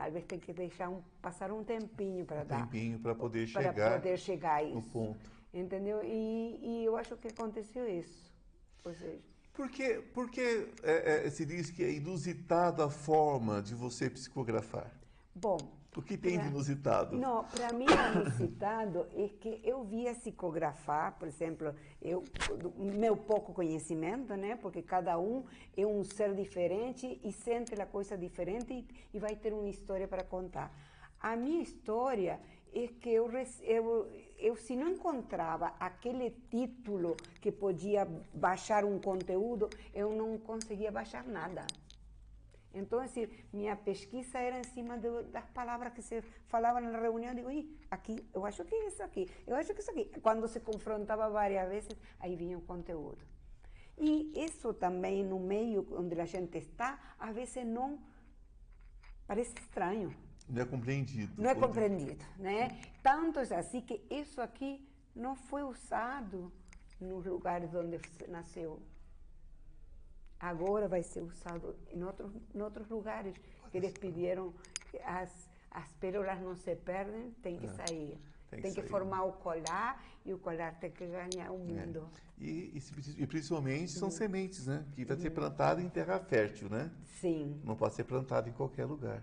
Talvez 0.00 0.24
tem 0.24 0.38
que 0.38 0.50
deixar 0.54 0.88
um, 0.88 1.02
passar 1.20 1.52
um 1.52 1.62
tempinho 1.62 2.24
para 2.24 2.40
um 2.40 2.46
dar. 2.46 2.64
tempinho 2.64 2.98
para 2.98 3.14
poder 3.14 3.46
chegar. 3.46 3.74
Para 3.74 3.98
poder 3.98 4.18
chegar 4.18 4.54
a 4.54 4.62
isso. 4.62 4.74
No 4.76 4.82
ponto. 4.82 5.30
Entendeu? 5.52 6.00
E, 6.02 6.58
e 6.62 6.84
eu 6.86 6.96
acho 6.96 7.18
que 7.18 7.28
aconteceu 7.28 7.86
isso. 7.86 8.32
Ou 8.82 8.94
seja. 8.94 9.18
Por 9.52 9.68
que, 9.68 10.00
por 10.14 10.30
que 10.30 10.68
é, 10.82 11.26
é, 11.26 11.30
se 11.30 11.44
diz 11.44 11.68
que 11.70 11.84
é 11.84 11.92
inusitada 11.92 12.86
a 12.86 12.88
forma 12.88 13.60
de 13.60 13.74
você 13.74 14.08
psicografar? 14.08 14.90
Bom, 15.34 15.58
o 15.96 16.02
que 16.02 16.16
tem 16.16 16.34
pra, 16.34 16.44
de 16.44 16.48
inusitado? 16.50 17.16
Não, 17.16 17.44
para 17.44 17.72
mim 17.72 17.86
o 17.86 18.20
inusitado 18.20 19.06
é 19.14 19.28
que 19.28 19.60
eu 19.64 19.82
via 19.82 20.14
psicografar, 20.14 21.18
por 21.18 21.26
exemplo, 21.26 21.74
eu, 22.00 22.22
meu 22.78 23.16
pouco 23.16 23.52
conhecimento, 23.52 24.36
né? 24.36 24.56
Porque 24.56 24.82
cada 24.82 25.18
um 25.18 25.44
é 25.76 25.84
um 25.84 26.04
ser 26.04 26.34
diferente 26.34 27.20
e 27.24 27.32
sente 27.32 27.74
a 27.80 27.86
coisa 27.86 28.16
diferente 28.16 28.72
e, 28.72 28.86
e 29.16 29.18
vai 29.18 29.34
ter 29.34 29.52
uma 29.52 29.68
história 29.68 30.06
para 30.06 30.22
contar. 30.22 30.72
A 31.20 31.36
minha 31.36 31.60
história 31.60 32.40
é 32.72 32.86
que 32.86 33.10
eu, 33.10 33.28
eu, 33.62 34.08
eu, 34.38 34.56
se 34.56 34.76
não 34.76 34.88
encontrava 34.88 35.74
aquele 35.80 36.30
título 36.50 37.16
que 37.40 37.50
podia 37.50 38.06
baixar 38.32 38.84
um 38.84 38.98
conteúdo, 38.98 39.68
eu 39.92 40.12
não 40.12 40.38
conseguia 40.38 40.92
baixar 40.92 41.24
nada. 41.24 41.66
Então, 42.72 43.00
assim, 43.00 43.28
minha 43.52 43.74
pesquisa 43.76 44.38
era 44.38 44.58
em 44.58 44.64
cima 44.64 44.96
de, 44.96 45.22
das 45.24 45.44
palavras 45.50 45.92
que 45.92 46.02
se 46.02 46.22
falavam 46.46 46.80
na 46.80 47.00
reunião. 47.00 47.34
Digo, 47.34 47.50
Ih, 47.50 47.76
aqui, 47.90 48.24
eu 48.32 48.46
acho 48.46 48.64
que 48.64 48.74
é 48.74 48.86
isso 48.86 49.02
aqui, 49.02 49.28
eu 49.46 49.56
acho 49.56 49.72
que 49.72 49.78
é 49.78 49.82
isso 49.82 49.90
aqui. 49.90 50.04
Quando 50.20 50.46
se 50.46 50.60
confrontava 50.60 51.28
várias 51.28 51.68
vezes, 51.68 51.96
aí 52.20 52.36
vinha 52.36 52.56
o 52.56 52.62
conteúdo. 52.62 53.18
E 53.98 54.32
isso 54.34 54.72
também, 54.72 55.24
no 55.24 55.38
meio 55.38 55.86
onde 55.92 56.18
a 56.20 56.24
gente 56.24 56.56
está, 56.58 56.98
às 57.18 57.34
vezes 57.34 57.66
não 57.66 57.98
parece 59.26 59.52
estranho. 59.58 60.14
Não 60.48 60.62
é 60.62 60.64
compreendido. 60.64 61.32
Não 61.40 61.50
é 61.50 61.54
compreendido, 61.54 62.24
né? 62.38 62.80
Tanto 63.02 63.40
é 63.40 63.56
assim 63.56 63.80
que 63.80 64.02
isso 64.10 64.40
aqui 64.40 64.88
não 65.14 65.36
foi 65.36 65.62
usado 65.62 66.52
nos 67.00 67.24
lugares 67.26 67.74
onde 67.74 68.00
nasceu 68.28 68.80
agora 70.40 70.88
vai 70.88 71.02
ser 71.02 71.22
usado 71.22 71.76
em 71.90 72.02
outros, 72.02 72.32
em 72.54 72.60
outros 72.60 72.88
lugares 72.88 73.34
que 73.70 73.76
eles 73.76 73.92
pediram 73.92 74.52
as 75.04 75.50
as 75.70 75.92
pérolas 75.94 76.40
não 76.40 76.56
se 76.56 76.74
perdem, 76.74 77.30
tem 77.42 77.56
que 77.56 77.66
é, 77.66 77.68
sair. 77.68 78.18
Tem, 78.50 78.60
tem 78.60 78.74
que, 78.74 78.82
que 78.82 78.88
formar 78.88 79.22
o 79.22 79.32
colar 79.34 80.02
e 80.24 80.32
o 80.32 80.38
colar 80.38 80.74
tem 80.80 80.90
que 80.90 81.06
ganhar 81.06 81.52
o 81.52 81.54
é. 81.54 81.58
mundo. 81.58 82.10
É. 82.26 82.44
E, 82.44 82.72
e, 82.74 83.22
e, 83.22 83.26
principalmente 83.26 83.92
são 83.92 84.08
uhum. 84.08 84.14
sementes, 84.14 84.66
né? 84.66 84.84
Que 84.94 85.04
vai 85.04 85.16
uhum. 85.16 85.22
ser 85.22 85.30
plantada 85.30 85.80
em 85.80 85.88
terra 85.88 86.18
fértil, 86.18 86.68
né? 86.68 86.90
Sim. 87.20 87.60
Não 87.62 87.76
pode 87.76 87.94
ser 87.94 88.04
plantada 88.04 88.48
em 88.48 88.52
qualquer 88.52 88.86
lugar. 88.86 89.22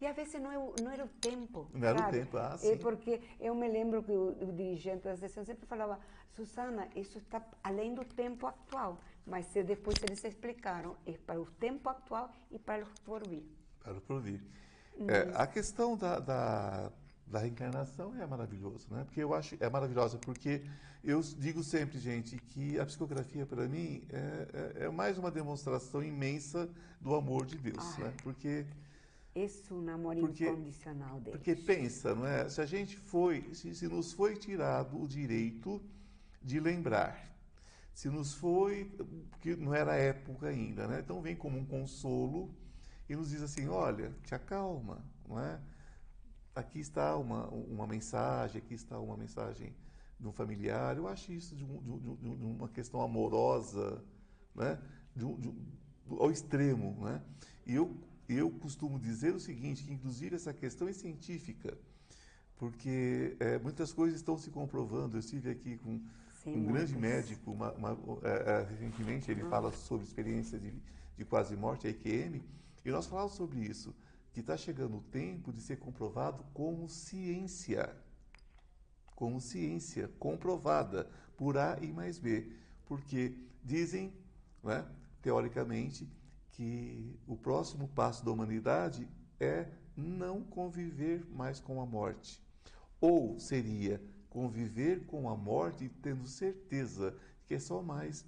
E 0.00 0.06
às 0.06 0.16
vezes 0.16 0.40
não, 0.40 0.50
é, 0.50 0.82
não 0.82 0.90
era 0.90 1.04
o 1.04 1.08
tempo. 1.08 1.68
Não 1.74 1.86
era 1.86 1.98
sabe? 1.98 2.16
o 2.16 2.20
tempo, 2.20 2.36
ah, 2.36 2.56
sim. 2.56 2.72
É 2.72 2.76
porque 2.76 3.20
eu 3.38 3.54
me 3.54 3.68
lembro 3.68 4.02
que 4.02 4.12
o, 4.12 4.30
o 4.30 4.52
dirigente 4.52 5.04
da 5.04 5.16
sessão 5.16 5.44
sempre 5.44 5.66
falava, 5.66 5.98
Susana, 6.30 6.88
isso 6.96 7.18
está 7.18 7.44
além 7.62 7.94
do 7.94 8.04
tempo 8.04 8.46
atual. 8.46 8.98
Mas 9.26 9.46
se 9.46 9.62
depois 9.62 9.96
eles 10.02 10.22
explicaram, 10.24 10.96
é 11.06 11.12
para 11.12 11.40
o 11.40 11.46
tempo 11.46 11.88
atual 11.88 12.30
e 12.50 12.58
para 12.58 12.84
o 12.84 12.88
porvir. 13.04 13.44
Para 13.80 13.98
o 13.98 14.00
porvir. 14.00 14.40
É, 15.08 15.32
a 15.34 15.46
questão 15.46 15.96
da, 15.96 16.18
da, 16.18 16.92
da, 17.26 17.38
reencarnação 17.38 18.14
é 18.20 18.26
maravilhosa, 18.26 18.86
né? 18.90 19.04
Porque 19.04 19.22
eu 19.22 19.32
acho 19.32 19.56
é 19.58 19.68
maravilhosa 19.70 20.18
porque 20.18 20.62
eu 21.02 21.20
digo 21.20 21.62
sempre, 21.62 21.98
gente, 21.98 22.36
que 22.36 22.78
a 22.78 22.84
psicografia 22.84 23.46
para 23.46 23.66
mim 23.66 24.02
é, 24.10 24.78
é, 24.80 24.84
é, 24.84 24.90
mais 24.90 25.16
uma 25.18 25.30
demonstração 25.30 26.02
imensa 26.02 26.68
do 27.00 27.14
amor 27.14 27.46
de 27.46 27.56
Deus, 27.56 27.98
ah, 27.98 28.00
né? 28.00 28.14
Porque 28.22 28.66
esse 29.34 29.72
é 29.72 29.74
um 29.74 29.88
amor 29.88 30.14
porque, 30.16 30.44
incondicional 30.44 31.18
dele. 31.20 31.36
Porque 31.38 31.56
pensa, 31.56 32.14
não 32.14 32.26
é? 32.26 32.48
Se 32.48 32.60
a 32.60 32.66
gente 32.66 32.96
foi, 32.96 33.48
se, 33.54 33.74
se 33.74 33.88
nos 33.88 34.12
foi 34.12 34.36
tirado 34.36 35.00
o 35.02 35.08
direito 35.08 35.80
de 36.42 36.60
lembrar, 36.60 37.31
se 37.94 38.08
nos 38.08 38.34
foi, 38.34 38.84
porque 39.30 39.54
não 39.56 39.74
era 39.74 39.94
época 39.96 40.48
ainda, 40.48 40.86
né? 40.86 41.00
Então 41.00 41.20
vem 41.20 41.36
como 41.36 41.58
um 41.58 41.64
consolo 41.64 42.54
e 43.08 43.14
nos 43.14 43.30
diz 43.30 43.42
assim, 43.42 43.68
olha, 43.68 44.14
te 44.24 44.34
acalma, 44.34 45.04
não 45.28 45.38
é? 45.38 45.60
Aqui 46.54 46.80
está 46.80 47.16
uma, 47.16 47.46
uma 47.48 47.86
mensagem, 47.86 48.58
aqui 48.58 48.74
está 48.74 48.98
uma 48.98 49.16
mensagem 49.16 49.74
de 50.18 50.28
um 50.28 50.32
familiar. 50.32 50.96
Eu 50.96 51.08
acho 51.08 51.32
isso 51.32 51.54
de, 51.54 51.64
um, 51.64 51.98
de, 51.98 52.36
de 52.36 52.44
uma 52.44 52.68
questão 52.68 53.02
amorosa, 53.02 54.02
né? 54.54 54.78
De, 55.14 55.24
ao 56.08 56.30
extremo, 56.30 57.04
né? 57.04 57.22
E 57.66 57.74
eu, 57.74 57.96
eu 58.28 58.50
costumo 58.50 58.98
dizer 58.98 59.34
o 59.34 59.40
seguinte, 59.40 59.84
que 59.84 59.92
inclusive 59.92 60.36
essa 60.36 60.52
questão 60.52 60.88
é 60.88 60.92
científica, 60.92 61.76
porque 62.56 63.36
é, 63.40 63.58
muitas 63.58 63.92
coisas 63.92 64.18
estão 64.18 64.38
se 64.38 64.50
comprovando. 64.50 65.16
Eu 65.16 65.20
estive 65.20 65.50
aqui 65.50 65.76
com 65.78 66.00
Sim, 66.42 66.56
um 66.56 66.72
grande 66.72 66.96
médico, 66.96 67.52
uma, 67.52 67.72
uma, 67.72 67.96
é, 68.24 68.66
recentemente, 68.68 69.30
ele 69.30 69.44
fala 69.44 69.70
sobre 69.70 70.04
experiência 70.04 70.58
de, 70.58 70.74
de 71.16 71.24
quase 71.24 71.54
morte, 71.54 71.86
a 71.86 71.90
EQM, 71.90 72.42
e 72.84 72.90
nós 72.90 73.06
falamos 73.06 73.34
sobre 73.34 73.60
isso, 73.60 73.94
que 74.32 74.40
está 74.40 74.56
chegando 74.56 74.96
o 74.96 75.02
tempo 75.02 75.52
de 75.52 75.60
ser 75.60 75.76
comprovado 75.76 76.44
como 76.52 76.88
ciência. 76.88 77.94
Como 79.14 79.40
ciência 79.40 80.08
comprovada 80.18 81.08
por 81.36 81.56
A 81.56 81.78
e 81.80 81.92
mais 81.92 82.18
B. 82.18 82.50
Porque 82.86 83.38
dizem, 83.62 84.12
né, 84.64 84.84
teoricamente, 85.20 86.10
que 86.50 87.16
o 87.26 87.36
próximo 87.36 87.86
passo 87.88 88.24
da 88.24 88.32
humanidade 88.32 89.08
é 89.38 89.68
não 89.96 90.42
conviver 90.42 91.24
mais 91.30 91.60
com 91.60 91.80
a 91.80 91.86
morte. 91.86 92.42
Ou 93.00 93.38
seria 93.38 94.02
conviver 94.32 95.04
com 95.06 95.28
a 95.28 95.36
morte 95.36 95.90
tendo 96.00 96.26
certeza 96.26 97.14
que 97.46 97.54
é 97.54 97.58
só 97.58 97.82
mais 97.82 98.24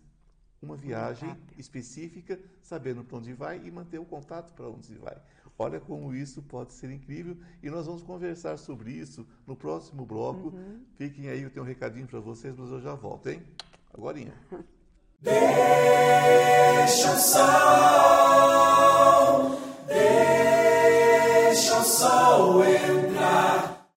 uma 0.60 0.76
viagem 0.76 1.34
específica, 1.56 2.38
sabendo 2.62 3.02
para 3.02 3.16
onde 3.18 3.32
vai 3.32 3.58
e 3.64 3.70
manter 3.70 3.98
o 3.98 4.04
contato 4.04 4.52
para 4.52 4.68
onde 4.68 4.86
se 4.86 4.94
vai. 4.94 5.16
Olha 5.58 5.80
como 5.80 6.14
isso 6.14 6.42
pode 6.42 6.74
ser 6.74 6.90
incrível 6.90 7.36
e 7.62 7.70
nós 7.70 7.86
vamos 7.86 8.02
conversar 8.02 8.58
sobre 8.58 8.90
isso 8.90 9.26
no 9.46 9.56
próximo 9.56 10.04
bloco. 10.04 10.48
Uhum. 10.48 10.84
Fiquem 10.96 11.28
aí, 11.28 11.42
eu 11.42 11.50
tenho 11.50 11.64
um 11.64 11.68
recadinho 11.68 12.06
para 12.06 12.20
vocês, 12.20 12.54
mas 12.56 12.70
eu 12.70 12.80
já 12.80 12.94
volto, 12.94 13.30
hein? 13.30 13.42
Agorinha. 13.92 14.34
Deixa 15.22 17.12
o 17.12 17.16
sol, 17.16 17.38
deixa 19.88 21.78
o 21.78 21.84
sol. 21.84 22.73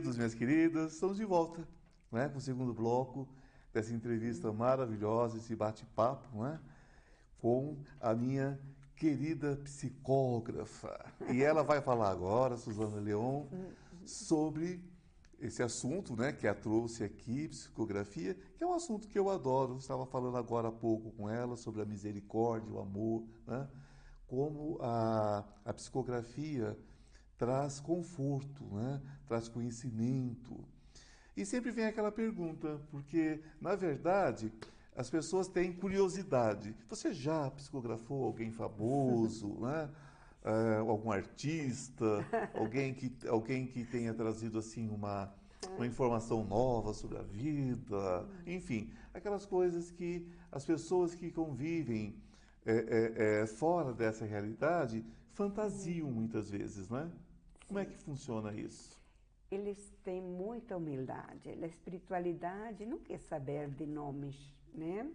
queridos, 0.00 0.16
minhas 0.16 0.34
queridas, 0.34 0.92
estamos 0.94 1.18
de 1.18 1.26
volta 1.26 1.68
né, 2.10 2.26
com 2.26 2.38
o 2.38 2.40
segundo 2.40 2.72
bloco 2.72 3.28
dessa 3.70 3.92
entrevista 3.92 4.50
maravilhosa, 4.50 5.36
esse 5.36 5.54
bate-papo 5.54 6.42
né, 6.42 6.58
com 7.38 7.76
a 8.00 8.14
minha 8.14 8.58
querida 8.96 9.56
psicógrafa. 9.62 10.98
E 11.30 11.42
ela 11.42 11.62
vai 11.62 11.82
falar 11.82 12.08
agora, 12.08 12.56
Suzana 12.56 12.98
Leon, 12.98 13.44
sobre 14.06 14.82
esse 15.38 15.62
assunto, 15.62 16.16
né, 16.16 16.32
que 16.32 16.48
a 16.48 16.54
trouxe 16.54 17.04
aqui, 17.04 17.48
psicografia, 17.48 18.34
que 18.56 18.64
é 18.64 18.66
um 18.66 18.72
assunto 18.72 19.06
que 19.06 19.18
eu 19.18 19.28
adoro. 19.28 19.74
Eu 19.74 19.78
estava 19.78 20.06
falando 20.06 20.38
agora 20.38 20.68
há 20.68 20.72
pouco 20.72 21.10
com 21.10 21.28
ela 21.28 21.58
sobre 21.58 21.82
a 21.82 21.84
misericórdia, 21.84 22.72
o 22.72 22.80
amor, 22.80 23.26
né? 23.46 23.68
Como 24.26 24.78
a, 24.80 25.44
a 25.62 25.74
psicografia 25.74 26.78
traz 27.36 27.80
conforto, 27.80 28.64
né? 28.64 29.02
Traz 29.30 29.46
conhecimento. 29.46 30.58
E 31.36 31.46
sempre 31.46 31.70
vem 31.70 31.84
aquela 31.84 32.10
pergunta, 32.10 32.80
porque 32.90 33.40
na 33.60 33.76
verdade 33.76 34.52
as 34.96 35.08
pessoas 35.08 35.46
têm 35.46 35.72
curiosidade. 35.72 36.74
Você 36.88 37.14
já 37.14 37.48
psicografou 37.52 38.24
alguém 38.24 38.50
famoso, 38.50 39.56
né? 39.62 39.88
É, 40.42 40.78
algum 40.78 41.12
artista, 41.12 42.26
alguém 42.52 42.92
que, 42.92 43.12
alguém 43.28 43.68
que 43.68 43.84
tenha 43.84 44.12
trazido 44.12 44.58
assim 44.58 44.88
uma, 44.88 45.32
uma 45.76 45.86
informação 45.86 46.42
nova 46.42 46.92
sobre 46.92 47.16
a 47.16 47.22
vida, 47.22 48.28
enfim, 48.44 48.90
aquelas 49.14 49.46
coisas 49.46 49.92
que 49.92 50.26
as 50.50 50.64
pessoas 50.64 51.14
que 51.14 51.30
convivem 51.30 52.20
é, 52.66 53.42
é, 53.42 53.46
fora 53.46 53.92
dessa 53.92 54.24
realidade 54.24 55.04
fantasiam 55.34 56.10
muitas 56.10 56.50
vezes, 56.50 56.90
né? 56.90 57.08
Como 57.68 57.78
é 57.78 57.84
que 57.84 57.96
funciona 57.96 58.52
isso? 58.52 58.99
Eles 59.50 59.90
têm 60.04 60.22
muita 60.22 60.76
humildade. 60.76 61.50
A 61.50 61.66
espiritualidade 61.66 62.86
não 62.86 62.98
quer 62.98 63.18
saber 63.18 63.68
de 63.70 63.86
nomes 63.86 64.36
né? 64.74 65.10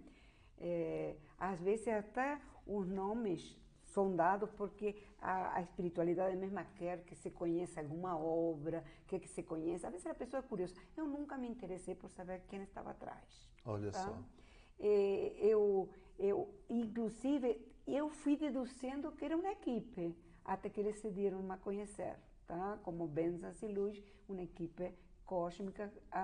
É, 0.57 1.15
às 1.37 1.59
vezes 1.59 1.87
até 1.87 2.39
os 2.65 2.87
nomes 2.87 3.57
são 3.83 4.15
dados 4.15 4.49
porque 4.51 4.95
a, 5.21 5.57
a, 5.57 5.61
espiritualidade 5.61 6.35
mesma 6.35 6.65
quer 6.77 7.03
que 7.03 7.15
se 7.15 7.29
conheça 7.29 7.79
alguma 7.79 8.17
obra, 8.17 8.83
quer 9.07 9.19
que 9.19 9.27
se 9.27 9.43
conheça. 9.43 9.87
Às 9.87 9.93
vezes 9.93 10.07
a 10.07 10.13
pessoa 10.13 10.39
é 10.39 10.43
curiosa. 10.43 10.73
Eu 10.97 11.05
nunca 11.05 11.37
me 11.37 11.47
interessei 11.47 11.95
por 11.95 12.09
saber 12.09 12.41
quem 12.47 12.61
estava 12.61 12.91
atrás. 12.91 13.49
Olha 13.65 13.91
tá? 13.91 13.99
só. 13.99 14.17
É, 14.79 15.37
eu, 15.39 15.89
eu, 16.19 16.53
inclusive, 16.69 17.61
eu 17.87 18.09
fui 18.09 18.35
deduzindo 18.35 19.11
que 19.13 19.23
era 19.23 19.37
uma 19.37 19.51
equipe, 19.51 20.13
até 20.43 20.69
que 20.69 20.79
eles 20.81 20.99
se 20.99 21.09
deram 21.09 21.49
a 21.51 21.57
conhecer, 21.57 22.17
tá? 22.47 22.79
Como 22.83 23.07
bênçãos 23.07 23.61
e 23.61 23.67
luz, 23.67 24.01
uma 24.27 24.43
equipe 24.43 24.93
cósmica 25.25 25.91
a, 26.11 26.21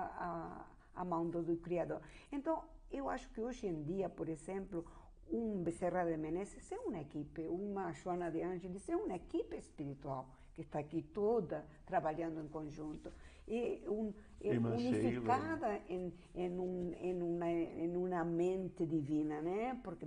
a, 0.96 1.00
a 1.00 1.04
mão 1.04 1.28
do 1.28 1.56
Criador. 1.56 2.00
Então, 2.30 2.62
eu 2.90 3.08
acho 3.08 3.28
que 3.30 3.40
hoje 3.40 3.66
em 3.66 3.82
dia, 3.82 4.08
por 4.08 4.28
exemplo, 4.28 4.84
um 5.30 5.62
Becerra 5.62 6.04
de 6.04 6.16
Menezes 6.16 6.70
é 6.70 6.78
uma 6.78 7.00
equipe, 7.00 7.42
uma 7.48 7.92
Joana 7.92 8.30
de 8.30 8.42
Ângeles 8.42 8.88
é 8.88 8.96
uma 8.96 9.16
equipe 9.16 9.56
espiritual 9.56 10.28
que 10.54 10.60
está 10.60 10.80
aqui 10.80 11.02
toda 11.02 11.64
trabalhando 11.86 12.40
em 12.40 12.48
conjunto 12.48 13.10
e 13.48 13.82
um, 13.88 14.12
é 14.40 14.58
unificada 14.58 15.80
em, 15.88 16.12
em, 16.34 16.58
um, 16.58 16.92
em, 17.00 17.22
uma, 17.22 17.50
em 17.50 17.96
uma 17.96 18.24
mente 18.24 18.86
divina, 18.86 19.40
né? 19.40 19.80
Porque 19.82 20.06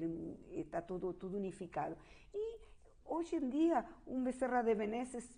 está 0.51 0.81
tudo, 0.81 1.11
tudo 1.13 1.37
unificado. 1.37 1.97
E 2.33 2.59
hoje 3.03 3.35
em 3.35 3.49
dia, 3.49 3.85
um 4.07 4.23
Becerra 4.23 4.61
de 4.61 4.75
Menezes 4.75 5.37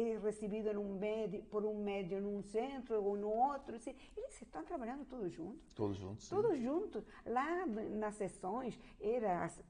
é 0.00 0.18
recebido 0.18 0.70
um 0.80 0.96
médio, 0.96 1.42
por 1.50 1.64
um 1.64 1.82
médio 1.82 2.20
num 2.20 2.40
centro 2.42 3.02
ou 3.02 3.16
no 3.16 3.28
outro. 3.28 3.74
Assim, 3.74 3.94
eles 4.16 4.40
estão 4.40 4.64
trabalhando 4.64 5.04
todos 5.04 5.32
juntos. 5.32 5.72
Todos 5.74 5.96
juntos. 5.96 6.28
Todos 6.28 6.60
juntos. 6.60 7.04
Lá 7.26 7.66
nas 7.66 8.14
sessões, 8.14 8.78
era 9.00 9.44
as, 9.44 9.60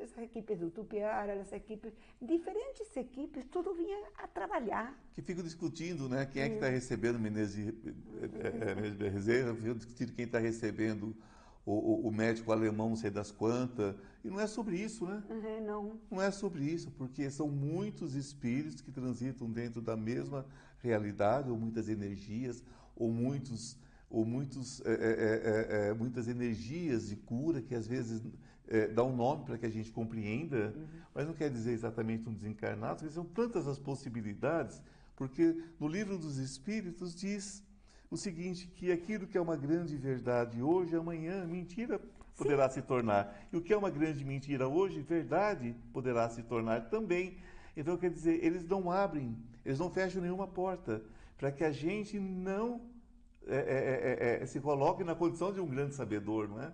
as 0.00 0.18
equipes 0.18 0.60
do 0.60 0.70
Tupiara, 0.70 1.40
as 1.40 1.52
equipes, 1.52 1.92
diferentes 2.22 2.96
equipes, 2.96 3.44
tudo 3.46 3.74
vinha 3.74 3.98
a 4.16 4.28
trabalhar. 4.28 4.96
Que 5.12 5.22
ficam 5.22 5.42
discutindo, 5.42 6.08
né? 6.08 6.24
Quem 6.26 6.42
é 6.42 6.48
que 6.48 6.54
está 6.54 6.68
recebendo 6.68 7.18
Menezes 7.18 7.74
de 8.96 9.08
Reserva, 9.08 9.54
ficam 9.56 9.74
discutindo 9.74 10.12
quem 10.12 10.24
está 10.24 10.38
recebendo 10.38 11.16
o, 11.66 12.08
o, 12.08 12.12
médico 12.12 12.52
alemão, 12.52 12.90
não 12.90 12.96
sei 12.96 13.10
das 13.10 13.30
quantas. 13.30 13.94
E 14.22 14.28
não 14.28 14.38
é 14.38 14.46
sobre 14.46 14.76
isso, 14.76 15.06
né? 15.06 15.22
Uhum, 15.30 15.66
não. 15.66 16.00
Não 16.10 16.22
é 16.22 16.30
sobre 16.30 16.64
isso, 16.64 16.90
porque 16.92 17.30
são 17.30 17.48
muitos 17.48 18.14
espíritos 18.14 18.80
que 18.80 18.92
transitam 18.92 19.50
dentro 19.50 19.80
da 19.80 19.96
mesma 19.96 20.44
realidade, 20.82 21.50
ou 21.50 21.56
muitas 21.56 21.88
energias, 21.88 22.62
ou 22.94 23.10
muitos 23.10 23.78
ou 24.10 24.24
muitos, 24.24 24.80
é, 24.84 24.92
é, 24.92 25.88
é, 25.88 25.94
muitas 25.94 26.28
energias 26.28 27.08
de 27.08 27.16
cura 27.16 27.60
que 27.60 27.74
às 27.74 27.84
vezes 27.84 28.22
dão 28.94 29.10
um 29.10 29.16
nome 29.16 29.44
para 29.44 29.58
que 29.58 29.66
a 29.66 29.70
gente 29.70 29.90
compreenda, 29.90 30.72
uhum. 30.76 30.86
mas 31.12 31.26
não 31.26 31.34
quer 31.34 31.50
dizer 31.50 31.72
exatamente 31.72 32.28
um 32.28 32.32
desencarnado, 32.32 33.00
porque 33.00 33.12
são 33.12 33.24
tantas 33.24 33.66
as 33.66 33.78
possibilidades, 33.78 34.80
porque 35.16 35.60
no 35.80 35.88
livro 35.88 36.16
dos 36.16 36.38
Espíritos 36.38 37.14
diz 37.14 37.62
o 38.10 38.16
seguinte, 38.16 38.66
que 38.66 38.92
aquilo 38.92 39.26
que 39.26 39.36
é 39.36 39.40
uma 39.40 39.56
grande 39.56 39.96
verdade 39.96 40.62
hoje, 40.62 40.94
amanhã, 40.96 41.44
mentira 41.46 42.00
poderá 42.36 42.68
Sim. 42.68 42.80
se 42.80 42.86
tornar. 42.86 43.46
E 43.52 43.56
o 43.56 43.62
que 43.62 43.72
é 43.72 43.76
uma 43.76 43.90
grande 43.90 44.24
mentira 44.24 44.68
hoje, 44.68 45.00
verdade 45.00 45.74
poderá 45.92 46.28
se 46.28 46.42
tornar 46.42 46.88
também. 46.88 47.38
Então, 47.76 47.96
quer 47.96 48.10
dizer, 48.10 48.44
eles 48.44 48.64
não 48.64 48.90
abrem, 48.90 49.36
eles 49.64 49.78
não 49.78 49.90
fecham 49.90 50.22
nenhuma 50.22 50.46
porta 50.46 51.02
para 51.36 51.50
que 51.50 51.64
a 51.64 51.72
gente 51.72 52.18
não 52.18 52.80
é, 53.46 53.56
é, 53.56 54.38
é, 54.38 54.42
é 54.42 54.46
se 54.46 54.60
coloquem 54.60 55.04
na 55.04 55.14
condição 55.14 55.52
de 55.52 55.60
um 55.60 55.66
grande 55.66 55.94
sabedor, 55.94 56.48
não 56.48 56.62
é? 56.62 56.72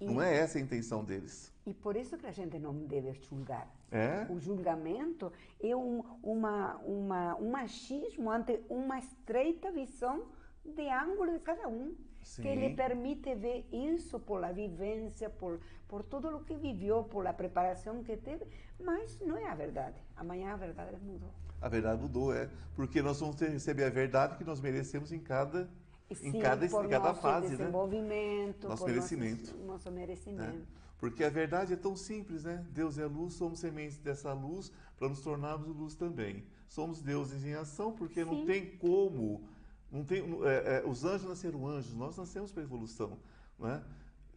E, 0.00 0.06
não 0.06 0.20
é 0.20 0.36
essa 0.36 0.58
a 0.58 0.60
intenção 0.60 1.04
deles. 1.04 1.52
E 1.66 1.72
por 1.72 1.96
isso 1.96 2.18
que 2.18 2.26
a 2.26 2.32
gente 2.32 2.58
não 2.58 2.74
deve 2.74 3.12
julgar. 3.14 3.68
É? 3.90 4.26
O 4.28 4.38
julgamento 4.38 5.32
é 5.62 5.74
um, 5.74 6.02
uma, 6.22 6.76
uma, 6.78 7.36
um 7.36 7.50
machismo 7.50 8.30
ante 8.30 8.60
uma 8.68 8.98
estreita 8.98 9.70
visão 9.70 10.26
de 10.64 10.88
ângulo 10.88 11.32
de 11.32 11.40
cada 11.40 11.68
um. 11.68 11.94
Sim. 12.24 12.42
que 12.42 12.54
lhe 12.54 12.74
permite 12.74 13.34
ver 13.34 13.68
isso 13.70 14.18
por 14.18 14.42
a 14.42 14.50
vivência, 14.50 15.28
por, 15.28 15.60
por 15.86 16.02
tudo 16.02 16.34
o 16.34 16.42
que 16.42 16.56
viveu, 16.56 17.04
por 17.04 17.26
a 17.26 17.34
preparação 17.34 18.02
que 18.02 18.16
teve, 18.16 18.46
mas 18.80 19.20
não 19.20 19.36
é 19.36 19.46
a 19.46 19.54
verdade. 19.54 20.02
Amanhã 20.16 20.54
a 20.54 20.56
verdade 20.56 20.96
mudou. 21.02 21.30
A 21.60 21.68
verdade 21.68 22.00
mudou, 22.00 22.34
é. 22.34 22.48
Porque 22.74 23.02
nós 23.02 23.20
vamos 23.20 23.38
receber 23.38 23.84
a 23.84 23.90
verdade 23.90 24.36
que 24.36 24.44
nós 24.44 24.58
merecemos 24.60 25.12
em 25.12 25.18
cada 25.18 25.68
Sim, 26.12 26.28
em 26.28 26.40
cada, 26.40 26.68
por 26.68 26.84
em 26.84 26.88
cada 26.88 27.14
fase, 27.14 27.56
né? 27.56 27.64
né? 27.64 28.54
Nosso 28.62 28.86
merecimento. 28.86 29.52
Nosso, 29.52 29.66
nosso 29.66 29.90
merecimento. 29.90 30.58
É. 30.58 30.84
Porque 30.98 31.24
a 31.24 31.30
verdade 31.30 31.72
é 31.72 31.76
tão 31.76 31.96
simples, 31.96 32.44
né? 32.44 32.64
Deus 32.70 32.98
é 32.98 33.06
luz, 33.06 33.34
somos 33.34 33.58
sementes 33.58 33.98
dessa 33.98 34.32
luz 34.32 34.72
para 34.96 35.08
nos 35.08 35.20
tornarmos 35.20 35.74
luz 35.74 35.94
também. 35.94 36.44
Somos 36.68 37.00
deuses 37.00 37.44
em 37.44 37.54
ação 37.54 37.92
porque 37.92 38.24
Sim. 38.24 38.30
não 38.30 38.46
tem 38.46 38.76
como, 38.76 39.42
não 39.94 40.04
tem, 40.04 40.24
é, 40.42 40.82
é, 40.82 40.84
os 40.84 41.04
anjos 41.04 41.28
nasceram 41.28 41.68
anjos, 41.68 41.94
nós 41.94 42.16
nascemos 42.16 42.50
para 42.50 42.62
a 42.62 42.64
evolução, 42.64 43.16
né? 43.56 43.80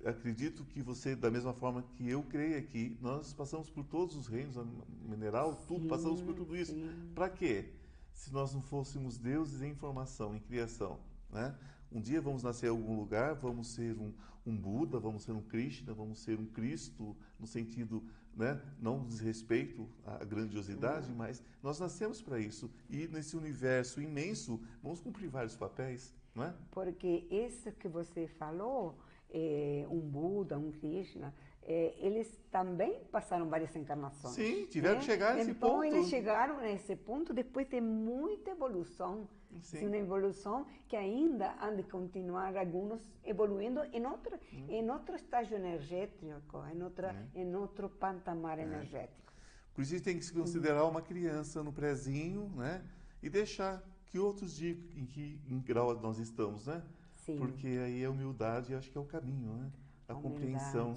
Acredito 0.06 0.64
que 0.64 0.84
você, 0.84 1.16
da 1.16 1.32
mesma 1.32 1.52
forma 1.52 1.82
que 1.96 2.08
eu 2.08 2.22
creio 2.22 2.60
aqui, 2.60 2.96
nós 3.02 3.34
passamos 3.34 3.68
por 3.68 3.84
todos 3.84 4.16
os 4.16 4.28
reinos, 4.28 4.56
mineral, 5.02 5.56
tudo, 5.68 5.82
sim, 5.82 5.88
passamos 5.88 6.22
por 6.22 6.36
tudo 6.36 6.56
isso. 6.56 6.76
Para 7.16 7.28
quê? 7.28 7.74
Se 8.14 8.32
nós 8.32 8.54
não 8.54 8.62
fôssemos 8.62 9.18
deuses 9.18 9.64
em 9.64 9.74
formação, 9.74 10.36
em 10.36 10.40
criação, 10.40 11.00
né? 11.32 11.58
Um 11.92 12.00
dia 12.00 12.22
vamos 12.22 12.44
nascer 12.44 12.68
em 12.68 12.70
algum 12.70 12.96
lugar, 12.96 13.34
vamos 13.34 13.70
ser 13.70 13.98
um, 13.98 14.14
um 14.46 14.56
Buda, 14.56 15.00
vamos 15.00 15.24
ser 15.24 15.32
um 15.32 15.42
Krishna, 15.42 15.92
vamos 15.92 16.20
ser 16.20 16.40
um 16.40 16.46
Cristo, 16.46 17.18
no 17.40 17.48
sentido, 17.48 18.04
né, 18.38 18.62
não 18.80 19.04
desrespeito 19.04 19.90
à 20.06 20.24
grandiosidade, 20.24 21.12
mas 21.12 21.44
nós 21.62 21.80
nascemos 21.80 22.22
para 22.22 22.40
isso. 22.40 22.72
E 22.90 23.08
nesse 23.08 23.36
universo 23.36 24.00
imenso, 24.00 24.62
vamos 24.82 25.00
cumprir 25.00 25.28
vários 25.28 25.56
papéis, 25.56 26.14
não 26.36 26.44
é? 26.44 26.54
Porque 26.72 27.28
isso 27.32 27.72
que 27.72 27.88
você 27.88 28.28
falou, 28.28 28.98
é, 29.32 29.86
um 29.90 30.00
Buda, 30.00 30.58
um 30.58 30.72
Krishna, 30.72 31.34
é, 31.68 31.94
eles 32.00 32.40
também 32.50 33.04
passaram 33.12 33.50
várias 33.50 33.76
encarnações. 33.76 34.36
Sim, 34.36 34.66
tiveram 34.68 34.96
né? 34.96 35.00
que 35.02 35.06
chegar 35.06 35.36
nesse 35.36 35.52
então, 35.52 35.70
ponto. 35.70 35.84
Então, 35.84 35.98
eles 35.98 36.10
chegaram 36.10 36.62
nesse 36.62 36.96
ponto 36.96 37.34
depois 37.34 37.68
de 37.68 37.82
muita 37.82 38.52
evolução. 38.52 39.28
Sim. 39.62 39.88
Uma 39.88 39.98
evolução 39.98 40.66
que 40.88 40.96
ainda 40.96 41.56
há 41.60 41.70
de 41.72 41.84
continuar 41.84 42.56
alguns 42.56 43.02
evoluindo 43.24 43.84
em 43.92 44.06
outro, 44.06 44.40
hum. 44.54 44.66
em 44.70 44.90
outro 44.90 45.16
estágio 45.16 45.58
energético, 45.58 46.28
em, 46.74 46.82
outra, 46.82 47.14
é. 47.36 47.42
em 47.42 47.54
outro 47.54 47.90
patamar 47.90 48.60
é. 48.60 48.64
energético. 48.64 49.34
Por 49.74 49.82
isso, 49.82 49.94
a 49.94 49.98
gente 49.98 50.06
tem 50.06 50.18
que 50.18 50.26
se 50.26 50.34
considerar 50.34 50.86
uma 50.86 51.02
criança 51.02 51.62
no 51.64 51.74
prezinho, 51.74 52.50
né? 52.56 52.82
E 53.22 53.30
deixar 53.30 53.84
que 54.06 54.18
outros 54.18 54.56
digam 54.56 54.84
em 54.96 55.06
que 55.06 55.40
em 55.48 55.60
grau 55.60 55.94
nós 56.00 56.18
estamos, 56.18 56.66
né? 56.66 56.82
Sim. 57.16 57.38
Porque 57.38 57.68
aí 57.68 58.06
a 58.06 58.10
humildade, 58.10 58.74
acho 58.74 58.90
que 58.90 58.98
é 58.98 59.02
o 59.02 59.06
caminho, 59.06 59.54
né? 59.54 59.72
A, 60.08 60.14
a 60.14 60.16
compreensão. 60.16 60.96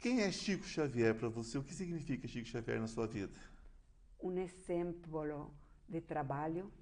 Quem 0.00 0.22
é 0.22 0.32
Chico 0.32 0.64
Xavier 0.64 1.14
para 1.14 1.28
você? 1.28 1.58
O 1.58 1.62
que 1.62 1.74
significa 1.74 2.26
Chico 2.26 2.48
Xavier 2.48 2.80
na 2.80 2.86
sua 2.86 3.06
vida? 3.06 3.38
Um 4.22 4.38
exemplo 4.38 5.52
de 5.86 6.00
trabalho, 6.00 6.72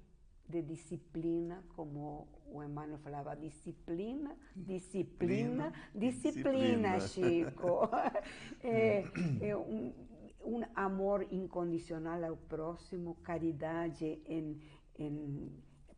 de 0.47 0.61
disciplina, 0.61 1.61
como 1.75 2.29
o 2.45 2.63
Emmanuel 2.63 2.97
falava, 2.99 3.35
disciplina, 3.35 4.37
disciplina, 4.55 5.73
disciplina, 5.93 6.95
disciplina 6.95 6.99
Chico. 7.01 7.89
é, 8.63 9.03
é 9.41 9.57
um, 9.57 9.93
um, 10.41 10.63
amor 10.73 11.27
incondicional 11.29 12.23
ao 12.23 12.37
próximo, 12.37 13.15
caridade 13.15 14.21
em, 14.25 14.61
em 14.97 15.51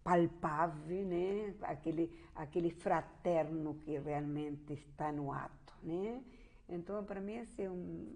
palpável, 0.04 1.06
né? 1.06 1.54
aquele, 1.62 2.12
aquele 2.34 2.72
fraterno 2.72 3.76
que 3.76 3.96
realmente 4.00 4.74
está 4.74 5.12
no 5.12 5.32
ato. 5.32 5.62
Né? 5.84 6.24
Então, 6.72 7.04
para 7.04 7.20
mim, 7.20 7.46
é 7.58 7.70
um. 7.70 8.16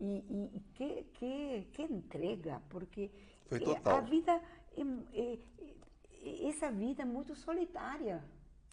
E, 0.00 0.50
e, 0.56 0.60
que, 0.74 1.04
que, 1.14 1.68
que 1.72 1.82
entrega, 1.82 2.60
porque 2.68 3.10
a 3.84 4.00
vida, 4.00 4.40
é, 4.76 4.82
é, 5.12 5.38
é, 6.22 6.48
essa 6.48 6.70
vida 6.70 7.02
é 7.02 7.04
muito 7.04 7.34
solitária. 7.34 8.22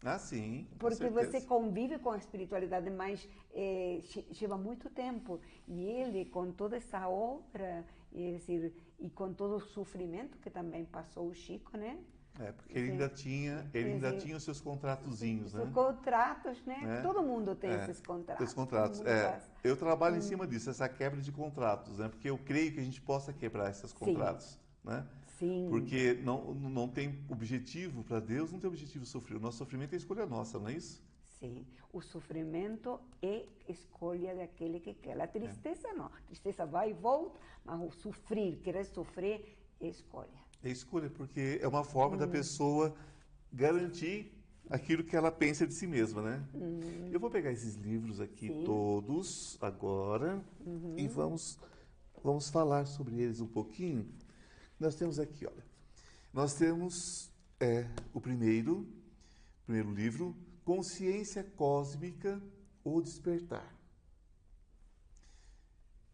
Ah, 0.04 0.17
sim. 0.17 0.67
Porque 0.78 1.10
você 1.10 1.41
convive 1.41 2.00
com 2.00 2.12
a 2.12 2.17
espiritualidade, 2.17 2.89
mas 2.89 3.28
é, 3.54 4.00
leva 4.41 4.58
muito 4.58 4.89
tempo. 4.89 5.41
E 5.67 5.84
ele, 5.84 6.26
com 6.26 6.52
toda 6.52 6.78
essa 6.78 7.08
obra, 7.10 7.86
e, 8.12 8.38
dizer, 8.38 8.74
e 8.98 9.10
com 9.10 9.34
todo 9.34 9.58
o 9.58 9.60
sofrimento 9.60 10.38
que 10.39 10.50
também 10.50 10.86
passou 10.86 11.28
o 11.28 11.34
Chico, 11.34 11.78
né? 11.78 12.00
É, 12.39 12.54
porque 12.54 12.78
ele 12.78 12.91
ainda 12.91 13.10
tinha, 13.10 13.69
ele 13.73 13.91
ainda 13.91 14.15
tinha 14.15 14.38
os 14.38 14.43
seus 14.43 14.62
contratozinhos, 14.62 15.54
né? 15.54 15.63
Os 15.63 15.71
contratos, 15.71 16.63
né? 16.65 16.99
É. 16.99 17.02
Todo 17.02 17.21
mundo 17.21 17.54
tem 17.54 17.69
é. 17.69 17.84
esses 17.84 17.99
contratos. 17.99 18.41
Esses 18.41 18.56
contratos, 18.56 19.02
é. 19.02 19.41
Eu 19.62 19.75
trabalho 19.75 20.15
hum. 20.15 20.19
em 20.19 20.21
cima 20.21 20.47
disso, 20.47 20.69
essa 20.69 20.88
quebra 20.88 21.19
de 21.19 21.32
contratos, 21.34 21.97
né? 21.97 22.08
Porque 22.08 22.30
eu 22.30 22.38
creio 22.38 22.71
que 22.71 22.80
a 22.80 22.84
gente 22.84 23.02
possa 23.02 23.34
quebrar 23.34 23.69
esses 23.69 23.91
contratos, 23.91 24.52
Sim. 24.52 24.60
né? 24.86 25.06
Sim. 25.38 25.67
Porque 25.69 26.19
não, 26.23 26.54
não 26.54 26.88
tem 26.88 27.23
objetivo 27.30 28.04
para 28.04 28.19
Deus, 28.19 28.52
não 28.52 28.60
tem 28.60 28.69
objetivo 28.69 29.06
sofrer. 29.06 29.38
O 29.38 29.39
nosso 29.39 29.58
sofrimento 29.58 29.93
é 29.93 29.97
escolha 29.97 30.25
nossa, 30.25 30.60
não 30.60 30.69
é 30.69 30.73
isso? 30.73 31.02
Sim. 31.39 31.65
O 31.91 32.02
sofrimento 32.02 32.99
é 33.21 33.45
escolha 33.67 34.36
daquele 34.36 34.80
que 34.80 34.93
quer. 34.93 35.19
A 35.19 35.28
tristeza 35.28 35.88
é. 35.89 35.93
não. 35.93 36.06
A 36.06 36.21
tristeza 36.28 36.65
vai 36.65 36.91
e 36.91 36.93
volta, 36.93 37.39
mas 37.65 37.82
o 37.82 37.91
sofrer, 37.91 38.60
querer 38.60 38.86
sofrer, 38.86 39.58
é 39.80 39.88
escolha. 39.88 40.48
É 40.63 40.69
escolha, 40.69 41.10
porque 41.10 41.60
é 41.62 41.67
uma 41.67 41.84
forma 41.84 42.17
da 42.17 42.28
pessoa 42.28 42.93
garantir 43.52 44.32
aquilo 44.69 45.04
que 45.04 45.15
ela 45.15 45.32
pensa 45.32 45.65
de 45.65 45.74
si 45.74 45.88
mesma, 45.88 46.22
né? 46.22 46.43
Uhum. 46.54 47.10
Eu 47.12 47.19
vou 47.19 47.30
pegar 47.30 47.52
esses 47.52 47.76
livros 47.76 48.19
aqui 48.19 48.48
Sim. 48.48 48.63
todos 48.63 49.58
agora 49.62 50.43
uhum. 50.65 50.95
e 50.98 51.08
vamos 51.08 51.58
vamos 52.24 52.50
falar 52.50 52.86
sobre 52.86 53.19
eles 53.19 53.39
um 53.39 53.48
pouquinho. 53.48 54.08
Nós 54.80 54.95
temos 54.95 55.19
aqui, 55.19 55.45
olha, 55.45 55.65
nós 56.34 56.54
temos 56.54 57.32
é, 57.60 57.88
o 58.13 58.22
primeiro, 58.22 58.88
primeiro 59.65 59.91
livro, 59.91 60.36
Consciência 60.63 61.43
Cósmica 61.43 62.41
ou 62.84 63.02
Despertar. 63.02 63.76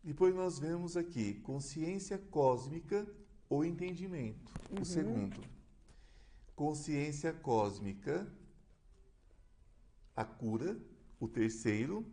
Depois 0.04 0.36
nós 0.36 0.60
vemos 0.60 0.96
aqui 0.96 1.34
Consciência 1.36 2.18
Cósmica 2.18 3.08
o 3.50 3.64
entendimento. 3.64 4.52
Uhum. 4.72 4.82
O 4.82 4.86
segundo, 4.86 5.42
consciência 6.56 7.34
cósmica, 7.34 8.28
a 10.16 10.26
cura. 10.26 10.78
O 11.18 11.30
terceiro, 11.30 12.06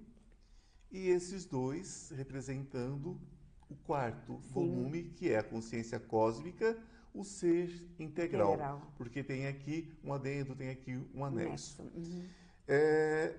e 0.89 1.09
esses 1.09 1.45
dois 1.45 2.13
representando 2.17 3.21
o 3.69 3.75
quarto 3.75 4.41
Sim. 4.41 4.49
volume, 4.51 5.03
que 5.05 5.31
é 5.31 5.39
a 5.39 5.43
consciência 5.43 5.99
cósmica, 5.99 6.79
o 7.13 7.25
ser 7.25 7.69
integral. 7.99 8.51
integral. 8.55 8.93
Porque 8.97 9.25
tem 9.25 9.49
aqui 9.49 9.93
um 10.05 10.13
adendo, 10.13 10.55
tem 10.55 10.71
aqui 10.71 11.05
um 11.13 11.25
anexo. 11.25 11.83
Uhum. 11.83 12.29
É, 12.69 13.37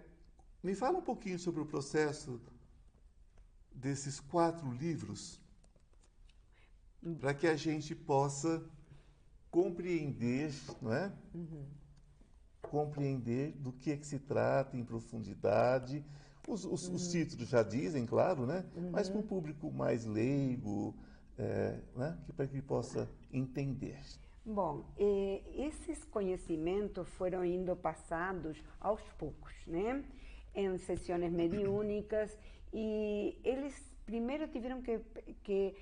me 0.62 0.76
fala 0.76 0.98
um 0.98 1.02
pouquinho 1.02 1.40
sobre 1.40 1.62
o 1.62 1.66
processo 1.66 2.42
desses 3.74 4.20
quatro 4.20 4.72
livros 4.74 5.40
para 7.20 7.34
que 7.34 7.48
a 7.48 7.56
gente 7.56 7.94
possa 7.96 8.64
compreender, 9.52 10.52
não 10.82 10.94
é? 10.94 11.12
Uhum. 11.34 11.66
Compreender 12.62 13.52
do 13.52 13.72
que 13.72 13.92
é 13.92 13.98
que 13.98 14.08
se 14.08 14.20
trata 14.20 14.76
em 14.76 14.84
profundidade. 14.84 16.04
Os, 16.48 16.66
os, 16.66 16.88
uhum. 16.88 16.96
os 16.96 17.08
títulos 17.10 17.48
já 17.50 17.62
dizem, 17.62 18.06
claro, 18.06 18.46
né? 18.46 18.66
Uhum. 18.76 18.92
Mas 18.92 19.10
para 19.10 19.20
o 19.20 19.24
público 19.24 19.72
mais 19.72 20.06
leigo, 20.06 20.96
é, 21.38 21.80
né? 21.96 22.18
que 22.26 22.34
para 22.34 22.48
que 22.48 22.56
ele 22.56 22.62
possa 22.62 23.10
entender. 23.32 24.00
Bom, 24.46 24.84
eh, 24.98 25.42
esses 25.56 26.04
conhecimentos 26.06 27.08
foram 27.10 27.46
indo 27.46 27.76
passados 27.76 28.62
aos 28.80 29.02
poucos, 29.14 29.54
né? 29.66 30.04
Em 30.54 30.78
sessões 30.80 31.32
mediúnicas 31.32 32.38
e 32.74 33.40
eles 33.44 33.74
primeiro 34.06 34.48
tiveram 34.48 34.82
que, 34.82 35.00
que 35.44 35.76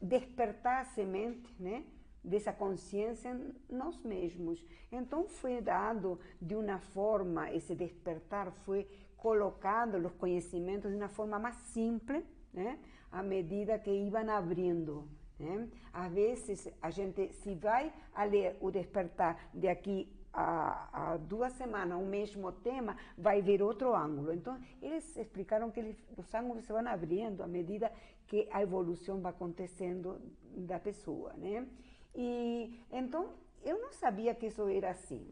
despertar 0.00 0.82
a 0.82 0.84
semente, 0.84 1.54
né? 1.58 1.84
dessa 2.26 2.52
consciência 2.52 3.28
em 3.30 3.76
nós 3.76 4.02
mesmos. 4.02 4.62
Então 4.90 5.28
foi 5.28 5.60
dado 5.60 6.18
de 6.42 6.56
uma 6.56 6.78
forma, 6.80 7.52
esse 7.52 7.74
despertar 7.74 8.50
foi 8.64 8.86
colocado 9.16 9.94
os 10.04 10.12
conhecimentos 10.14 10.90
de 10.90 10.96
uma 10.96 11.08
forma 11.08 11.38
mais 11.38 11.56
simples, 11.56 12.24
né? 12.52 12.78
à 13.12 13.22
medida 13.22 13.78
que 13.78 13.90
iam 13.90 14.28
abrindo. 14.28 15.08
Né? 15.38 15.68
Às 15.92 16.12
vezes 16.12 16.68
a 16.82 16.90
gente 16.90 17.32
se 17.34 17.54
vai 17.54 17.92
a 18.12 18.24
ler 18.24 18.56
o 18.60 18.70
despertar 18.70 19.50
de 19.54 19.68
aqui 19.68 20.12
a, 20.36 20.88
a, 20.92 21.16
duas 21.16 21.52
semanas 21.54 21.98
o 21.98 22.04
mesmo 22.04 22.52
tema, 22.52 22.94
vai 23.16 23.40
ver 23.40 23.62
outro 23.62 23.96
ângulo. 23.96 24.34
Então, 24.34 24.60
eles 24.82 25.16
explicaram 25.16 25.70
que 25.70 25.80
eles, 25.80 25.96
os 26.16 26.32
ângulos 26.34 26.64
se 26.64 26.72
vão 26.72 26.86
abrindo 26.86 27.42
à 27.42 27.46
medida 27.46 27.90
que 28.26 28.46
a 28.52 28.60
evolução 28.60 29.20
vai 29.20 29.32
acontecendo 29.32 30.20
da 30.54 30.78
pessoa, 30.78 31.32
né? 31.34 31.66
E 32.14 32.80
então 32.90 33.30
eu 33.64 33.80
não 33.80 33.92
sabia 33.92 34.34
que 34.34 34.46
isso 34.46 34.68
era 34.68 34.90
assim, 34.90 35.26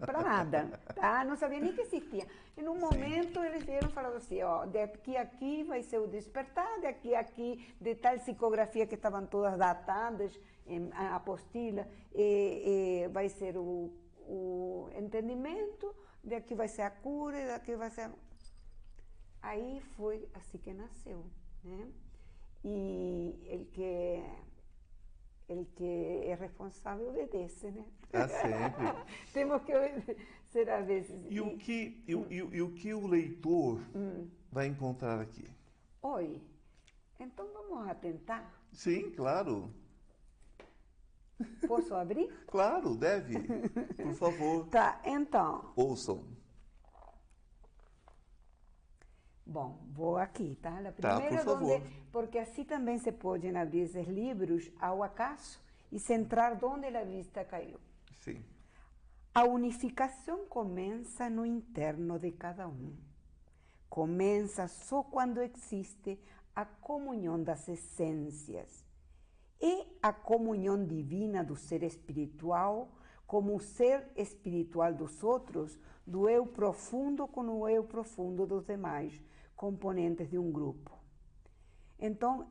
para 0.00 0.22
nada, 0.22 0.80
tá? 0.94 1.24
Não 1.24 1.36
sabia 1.36 1.60
nem 1.60 1.72
que 1.72 1.80
existia. 1.80 2.26
E 2.56 2.62
num 2.62 2.78
momento 2.78 3.42
eles 3.42 3.64
vieram 3.64 3.88
falando 3.90 4.16
assim, 4.16 4.42
ó, 4.42 4.66
daqui 4.66 5.16
a 5.16 5.22
aqui 5.22 5.62
vai 5.64 5.82
ser 5.82 5.98
o 5.98 6.06
despertar, 6.06 6.80
daqui 6.80 7.14
a 7.14 7.20
aqui, 7.20 7.74
de 7.80 7.94
tal 7.94 8.14
psicografia 8.18 8.86
que 8.86 8.94
estavam 8.94 9.26
todas 9.26 9.56
datadas, 9.56 10.38
em 10.66 10.90
a 10.92 11.16
apostila, 11.16 11.86
e, 12.14 13.04
e 13.04 13.08
vai 13.08 13.28
ser 13.28 13.56
o, 13.56 13.92
o 14.26 14.88
entendimento, 14.96 15.94
daqui 16.22 16.54
vai 16.54 16.68
ser 16.68 16.82
a 16.82 16.90
cura, 16.90 17.46
daqui 17.46 17.76
vai 17.76 17.90
ser... 17.90 18.10
Aí 19.42 19.80
foi 19.96 20.26
assim 20.34 20.58
que 20.58 20.72
nasceu, 20.72 21.24
né? 21.62 21.88
E 22.64 23.38
ele 23.44 23.66
que 23.66 24.22
ele 25.48 25.64
que 25.76 25.84
é 25.84 26.34
responsável 26.34 27.08
obedece, 27.08 27.70
né? 27.70 27.84
Ah, 28.12 28.28
sempre. 28.28 28.84
Temos 29.32 29.62
que 29.62 29.72
ser 30.46 30.70
às 30.70 30.86
vezes. 30.86 31.26
E 31.28 31.40
o 31.40 31.56
que, 31.58 32.02
e, 32.06 32.14
hum. 32.14 32.26
e, 32.30 32.36
e 32.36 32.62
o, 32.62 32.72
que 32.72 32.94
o 32.94 33.06
leitor 33.06 33.80
hum. 33.94 34.28
vai 34.50 34.66
encontrar 34.66 35.20
aqui? 35.20 35.44
Oi, 36.02 36.40
então 37.18 37.46
vamos 37.52 37.88
atentar? 37.88 38.52
Sim, 38.72 39.10
claro. 39.10 39.72
Posso 41.66 41.94
abrir? 41.94 42.32
Claro, 42.46 42.94
deve. 42.94 43.34
Por 43.96 44.14
favor. 44.14 44.66
Tá, 44.70 45.00
então. 45.04 45.72
Ouçam. 45.76 46.33
Bom, 49.46 49.78
vou 49.92 50.16
aqui, 50.16 50.56
tá? 50.62 50.78
A 50.78 50.92
primeira 50.92 51.36
tá, 51.36 51.44
por 51.44 51.44
favor. 51.44 51.80
Donde, 51.80 51.90
porque 52.10 52.38
assim 52.38 52.64
também 52.64 52.98
se 52.98 53.12
podem 53.12 53.54
abrir 53.56 53.80
esses 53.80 54.06
livros 54.08 54.70
ao 54.80 55.02
acaso 55.02 55.60
e 55.92 55.98
centrar 55.98 56.58
onde 56.64 56.86
a 56.86 57.04
vista 57.04 57.44
caiu. 57.44 57.78
Sim. 58.20 58.42
A 59.34 59.44
unificação 59.44 60.46
começa 60.46 61.28
no 61.28 61.44
interno 61.44 62.18
de 62.18 62.32
cada 62.32 62.66
um. 62.66 62.96
Começa 63.90 64.66
só 64.66 65.02
quando 65.02 65.42
existe 65.42 66.18
a 66.56 66.64
comunhão 66.64 67.42
das 67.42 67.68
essências 67.68 68.84
e 69.60 69.86
a 70.02 70.12
comunhão 70.12 70.84
divina 70.84 71.44
do 71.44 71.54
ser 71.54 71.82
espiritual 71.82 72.88
como 73.26 73.56
o 73.56 73.60
ser 73.60 74.08
espiritual 74.16 74.92
dos 74.92 75.22
outros, 75.22 75.78
do 76.06 76.28
eu 76.28 76.46
profundo 76.46 77.26
com 77.26 77.42
o 77.42 77.68
eu 77.68 77.82
profundo 77.84 78.46
dos 78.46 78.64
demais 78.64 79.20
componentes 79.56 80.28
de 80.28 80.38
um 80.38 80.50
grupo. 80.50 80.90
Então, 81.98 82.46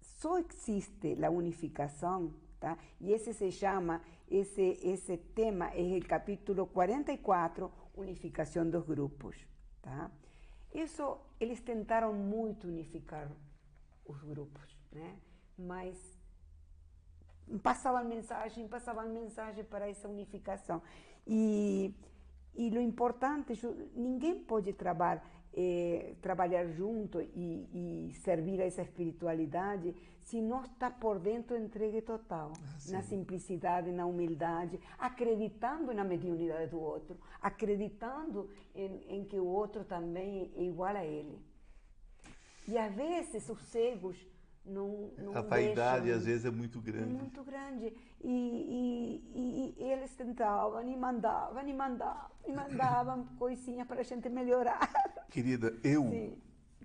só 0.00 0.38
existe 0.38 1.16
a 1.24 1.30
unificação, 1.30 2.34
tá? 2.58 2.76
e 3.00 3.12
esse 3.12 3.32
se 3.32 3.50
chama, 3.50 4.02
esse, 4.30 4.78
esse 4.82 5.16
tema 5.16 5.70
é 5.74 5.98
o 5.98 6.06
capítulo 6.06 6.66
44, 6.66 7.70
Unificação 7.96 8.68
dos 8.68 8.84
Grupos. 8.84 9.36
Tá? 9.80 10.10
Isso, 10.74 11.18
eles 11.40 11.60
tentaram 11.60 12.12
muito 12.12 12.68
unificar 12.68 13.30
os 14.04 14.22
grupos, 14.22 14.76
né? 14.92 15.16
mas 15.56 15.96
passavam 17.62 18.04
mensagem, 18.04 18.68
passavam 18.68 19.08
mensagem 19.08 19.64
para 19.64 19.88
essa 19.88 20.08
unificação. 20.08 20.82
E, 21.26 21.94
e 22.54 22.70
o 22.70 22.80
importante, 22.80 23.52
ninguém 23.94 24.38
pode 24.38 24.72
trabalhar 24.72 25.24
é, 25.54 26.14
trabalhar 26.20 26.66
junto 26.66 27.20
e, 27.20 28.08
e, 28.08 28.14
servir 28.14 28.60
a 28.60 28.64
essa 28.64 28.82
espiritualidade 28.82 29.94
se 30.22 30.40
não 30.40 30.62
está 30.62 30.88
por 30.88 31.18
dentro 31.18 31.56
entregue 31.56 32.00
total, 32.02 32.52
ah, 32.56 32.92
na 32.92 33.02
simplicidade, 33.02 33.90
na 33.90 34.06
humildade, 34.06 34.78
acreditando 34.96 35.92
na 35.92 36.04
mediunidade 36.04 36.70
do 36.70 36.80
outro, 36.80 37.18
acreditando 37.42 38.48
em, 38.74 39.02
em, 39.08 39.24
que 39.24 39.40
o 39.40 39.46
outro 39.46 39.82
também 39.84 40.52
é 40.56 40.62
igual 40.62 40.94
a 40.94 41.04
ele. 41.04 41.36
E 42.68 42.78
às 42.78 42.94
vezes 42.94 43.48
os 43.48 43.60
cegos 43.62 44.16
não, 44.64 45.10
não 45.18 45.36
A 45.36 45.40
vaidade 45.40 46.04
deixam, 46.04 46.18
às 46.18 46.26
vezes 46.26 46.44
é 46.44 46.50
muito 46.50 46.80
grande. 46.80 47.12
Muito 47.12 47.42
grande. 47.42 47.92
E, 48.20 49.24
e, 49.34 49.74
e, 49.78 49.82
eles 49.84 50.14
tentavam 50.14 50.82
e 50.88 50.96
mandavam 50.96 51.66
e 51.66 51.72
mandavam 51.72 52.30
e 52.46 52.52
mandavam 52.52 53.24
coisinhas 53.38 53.86
para 53.86 54.00
a 54.00 54.04
gente 54.04 54.28
melhorar. 54.28 54.90
Querida, 55.30 55.74
eu, 55.82 56.02
Sim. 56.02 56.36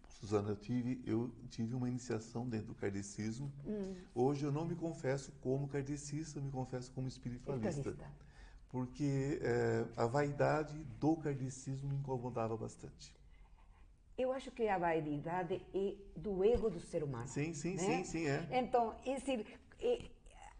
Suzana, 0.07 0.49
eu 0.49 0.55
tive, 0.55 1.01
eu 1.05 1.31
tive 1.49 1.75
uma 1.75 1.89
iniciação 1.89 2.47
dentro 2.47 2.67
do 2.67 2.75
kardecismo. 2.75 3.51
Hum. 3.65 3.93
Hoje 4.13 4.45
eu 4.45 4.51
não 4.51 4.65
me 4.65 4.75
confesso 4.75 5.31
como 5.41 5.67
kardecista, 5.67 6.39
eu 6.39 6.43
me 6.43 6.51
confesso 6.51 6.91
como 6.91 7.07
espiritualista. 7.07 7.95
Porque 8.69 9.39
é, 9.41 9.85
a 9.95 10.05
vaidade 10.05 10.77
do 10.99 11.15
kardecismo 11.15 11.89
me 11.89 11.95
incomodava 11.95 12.57
bastante. 12.57 13.15
Eu 14.17 14.31
acho 14.31 14.49
que 14.51 14.67
a 14.67 14.77
vaidade 14.77 15.61
é 15.73 15.93
do 16.15 16.43
ego 16.43 16.69
do 16.69 16.79
ser 16.79 17.03
humano. 17.03 17.27
Sim, 17.27 17.53
sim, 17.53 17.75
né? 17.75 17.81
sim, 17.81 18.03
sim, 18.05 18.27
é. 18.27 18.47
Então, 18.51 18.95
esse, 19.05 19.45
é, 19.81 19.99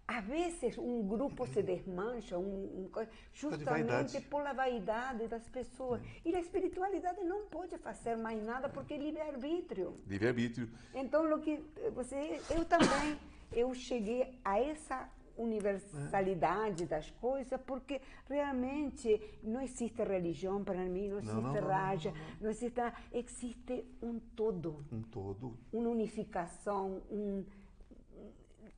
às 0.08 0.24
vezes 0.26 0.78
um 0.78 1.08
grupo 1.08 1.48
se 1.48 1.64
desmancha 1.64 2.38
um, 2.38 2.44
um, 2.44 3.08
justamente 3.34 4.22
pela 4.22 4.54
vaidade 4.54 5.28
das 5.28 5.48
pessoas. 5.50 6.02
E 6.24 6.36
a 6.36 6.40
espiritualidade 6.40 7.24
não 7.24 7.48
pode 7.48 7.78
fazer 7.78 8.16
mais 8.16 8.44
nada 8.44 8.70
porque 8.70 8.94
é 8.94 8.98
livre-arbítrio. 8.98 9.98
Livre-arbítrio. 10.06 10.70
Então, 10.94 11.34
o 11.34 11.40
que 11.40 11.64
você, 11.94 12.42
eu 12.50 12.66
também, 12.66 13.18
eu 13.52 13.74
cheguei 13.74 14.38
a 14.44 14.60
essa 14.60 15.10
universalidade 15.38 16.86
das 16.86 17.10
coisas, 17.12 17.60
porque 17.62 18.02
realmente 18.30 19.20
não 19.44 19.62
existe 19.62 20.04
religião 20.04 20.64
para 20.64 20.84
mim, 20.86 21.10
não 21.10 21.20
existe 21.20 21.36
não, 21.36 21.54
não, 21.54 21.68
raja, 21.68 22.12
não, 22.12 22.42
não, 22.42 22.50
existe 22.50 22.82
existe 23.12 23.86
um 24.02 24.20
todo. 24.36 24.86
Um 24.92 25.02
todo. 25.02 25.58
Uma 25.72 25.90
unificação, 25.90 27.02
um 27.12 27.46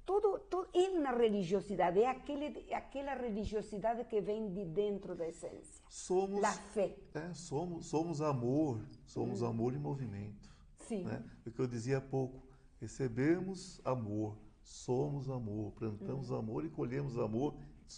todo, 0.08 0.40
todo 0.50 0.70
é 0.74 0.90
uma 0.90 1.12
religiosidade, 1.12 2.00
é 2.00 2.10
aquele, 2.10 2.74
aquela 2.74 3.14
religiosidade 3.14 4.06
que 4.06 4.22
vem 4.22 4.50
de 4.50 4.64
dentro 4.64 5.14
da 5.14 5.28
essência. 5.28 5.84
Somos 5.90 6.42
a 6.44 6.54
fé. 6.54 6.96
É, 7.14 7.34
somos, 7.34 7.88
somos 7.88 8.22
amor, 8.22 8.82
somos 9.06 9.42
hum. 9.42 9.48
amor 9.48 9.74
em 9.74 9.80
movimento. 9.80 10.50
Sim. 10.80 11.04
Né? 11.04 11.22
O 11.46 11.52
que 11.52 11.60
eu 11.60 11.68
dizia 11.68 11.98
há 11.98 12.02
pouco, 12.02 12.42
recebemos 12.80 13.82
amor, 13.84 14.38
somos 14.68 15.30
amor, 15.30 15.72
plantamos 15.74 16.30
hum. 16.30 16.36
amor 16.36 16.66
e 16.66 16.70
colhemos 16.70 17.18
amor. 17.18 17.56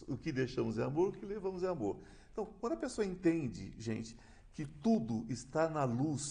O 0.08 0.16
que 0.16 0.32
deixamos 0.32 0.78
é 0.78 0.84
amor, 0.84 1.10
o 1.10 1.12
que 1.12 1.26
levamos 1.26 1.64
é 1.64 1.68
amor. 1.68 2.00
Então, 2.32 2.46
quando 2.60 2.74
a 2.74 2.78
pessoa 2.78 3.06
entende, 3.06 3.74
gente, 3.78 4.16
que 4.54 4.66
tudo 4.66 5.26
está 5.30 5.68
na 5.68 5.84
luz, 5.84 6.22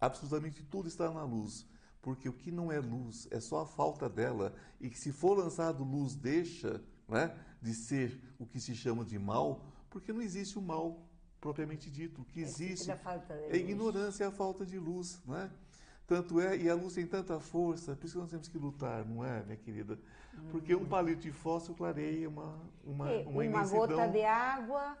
absolutamente 0.00 0.62
tudo 0.64 0.88
está 0.88 1.10
na 1.10 1.22
luz, 1.22 1.64
porque 2.00 2.28
o 2.28 2.32
que 2.32 2.50
não 2.50 2.72
é 2.72 2.80
luz 2.80 3.28
é 3.30 3.38
só 3.40 3.60
a 3.60 3.66
falta 3.66 4.08
dela, 4.08 4.54
e 4.80 4.90
que 4.90 4.98
se 4.98 5.12
for 5.12 5.38
lançado 5.38 5.84
luz, 5.84 6.16
deixa 6.16 6.82
né, 7.08 7.32
de 7.60 7.74
ser 7.86 8.20
o 8.40 8.46
que 8.46 8.58
se 8.58 8.74
chama 8.74 9.04
de 9.04 9.18
mal, 9.18 9.64
porque 9.88 10.12
não 10.12 10.20
existe 10.20 10.58
o 10.58 10.62
mal 10.62 11.08
propriamente 11.40 11.88
dito. 11.90 12.22
O 12.22 12.24
que 12.24 12.40
existe 12.40 12.90
é 12.90 13.52
a 13.52 13.56
ignorância, 13.56 14.24
é 14.24 14.26
a 14.26 14.32
falta 14.32 14.66
de 14.66 14.78
luz. 14.78 15.20
Né? 15.26 15.50
Tanto 16.06 16.40
é, 16.40 16.56
e 16.56 16.68
a 16.68 16.74
luz 16.74 16.94
tem 16.94 17.06
tanta 17.06 17.38
força, 17.40 17.94
por 17.94 18.06
isso 18.06 18.14
que 18.14 18.20
nós 18.20 18.30
temos 18.30 18.48
que 18.48 18.58
lutar, 18.58 19.04
não 19.04 19.24
é, 19.24 19.42
minha 19.44 19.56
querida? 19.56 19.98
Porque 20.50 20.74
um 20.74 20.84
palito 20.84 21.22
de 21.22 21.32
fósforo 21.32 21.76
clareia 21.76 22.28
uma, 22.28 22.58
uma, 22.84 23.10
é, 23.10 23.22
uma, 23.26 23.42
uma 23.44 23.66
gota 23.66 24.08
de 24.08 24.24
água 24.24 24.96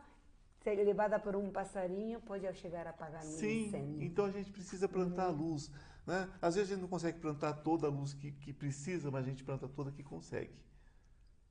ser 0.62 0.76
levada 0.76 1.18
por 1.18 1.34
um 1.34 1.50
passarinho 1.50 2.20
pode 2.20 2.50
chegar 2.54 2.86
a 2.86 2.90
apagar 2.90 3.24
um 3.24 3.26
Sim, 3.26 3.66
incêndio. 3.66 3.98
Sim, 3.98 4.04
então 4.04 4.24
a 4.26 4.30
gente 4.30 4.50
precisa 4.50 4.88
plantar 4.88 5.28
uhum. 5.28 5.34
a 5.34 5.36
luz. 5.36 5.70
Né? 6.06 6.28
Às 6.40 6.54
vezes 6.54 6.70
a 6.70 6.74
gente 6.74 6.82
não 6.82 6.88
consegue 6.88 7.18
plantar 7.18 7.52
toda 7.54 7.86
a 7.86 7.90
luz 7.90 8.14
que, 8.14 8.32
que 8.32 8.52
precisa, 8.52 9.10
mas 9.10 9.26
a 9.26 9.28
gente 9.28 9.44
planta 9.44 9.68
toda 9.68 9.90
que 9.90 10.02
consegue. 10.02 10.62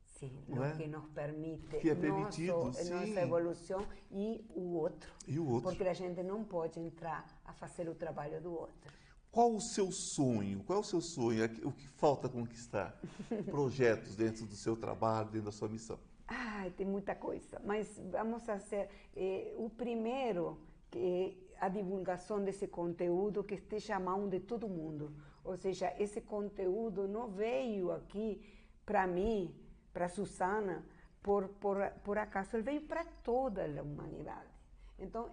Sim, 0.06 0.44
o 0.48 0.64
é? 0.64 0.76
que 0.76 0.88
nos 0.88 1.10
permite 1.10 1.80
que 1.80 1.90
é 1.90 1.96
permitido, 1.96 2.66
nosso, 2.66 2.94
nossa 2.94 3.22
evolução 3.22 3.88
e 4.12 4.46
o 4.54 4.76
outro. 4.76 5.12
E 5.28 5.40
o 5.40 5.48
outro. 5.48 5.70
Porque 5.70 5.84
a 5.88 5.94
gente 5.94 6.22
não 6.22 6.44
pode 6.44 6.80
entrar 6.80 7.26
a 7.44 7.54
fazer 7.54 7.90
o 7.90 7.96
trabalho 7.96 8.40
do 8.40 8.54
outro. 8.54 9.01
Qual 9.32 9.56
o 9.56 9.62
seu 9.62 9.92
sonho? 9.92 10.62
Qual 10.64 10.78
é 10.78 10.82
o 10.82 10.84
seu 10.84 11.00
sonho? 11.00 11.46
O 11.64 11.72
que 11.72 11.88
falta 11.88 12.28
conquistar? 12.28 13.00
Projetos 13.50 14.16
dentro 14.16 14.46
do 14.46 14.56
seu 14.56 14.76
trabalho, 14.76 15.30
dentro 15.30 15.46
da 15.46 15.52
sua 15.52 15.70
missão? 15.70 15.98
Ah, 16.28 16.70
tem 16.76 16.86
muita 16.86 17.16
coisa, 17.16 17.62
mas 17.64 18.00
vamos 18.12 18.44
fazer. 18.46 18.90
Eh, 19.16 19.54
o 19.58 19.70
primeiro 19.70 20.58
que 20.90 21.38
a 21.62 21.70
divulgação 21.70 22.44
desse 22.44 22.68
conteúdo 22.68 23.44
que 23.44 23.56
esteja 23.56 23.96
à 23.96 24.00
mão 24.00 24.28
de 24.28 24.40
todo 24.40 24.68
mundo. 24.68 25.16
Ou 25.44 25.56
seja, 25.56 25.94
esse 25.98 26.20
conteúdo 26.20 27.08
não 27.08 27.30
veio 27.30 27.92
aqui 27.92 28.42
para 28.86 29.08
mim, 29.08 29.56
para 29.94 30.10
Susana, 30.10 30.84
por, 31.22 31.48
por, 31.48 31.78
por 32.04 32.18
acaso, 32.18 32.56
ele 32.56 32.64
veio 32.64 32.82
para 32.82 33.06
toda 33.24 33.64
a 33.64 33.82
humanidade. 33.82 34.50
Então, 34.98 35.30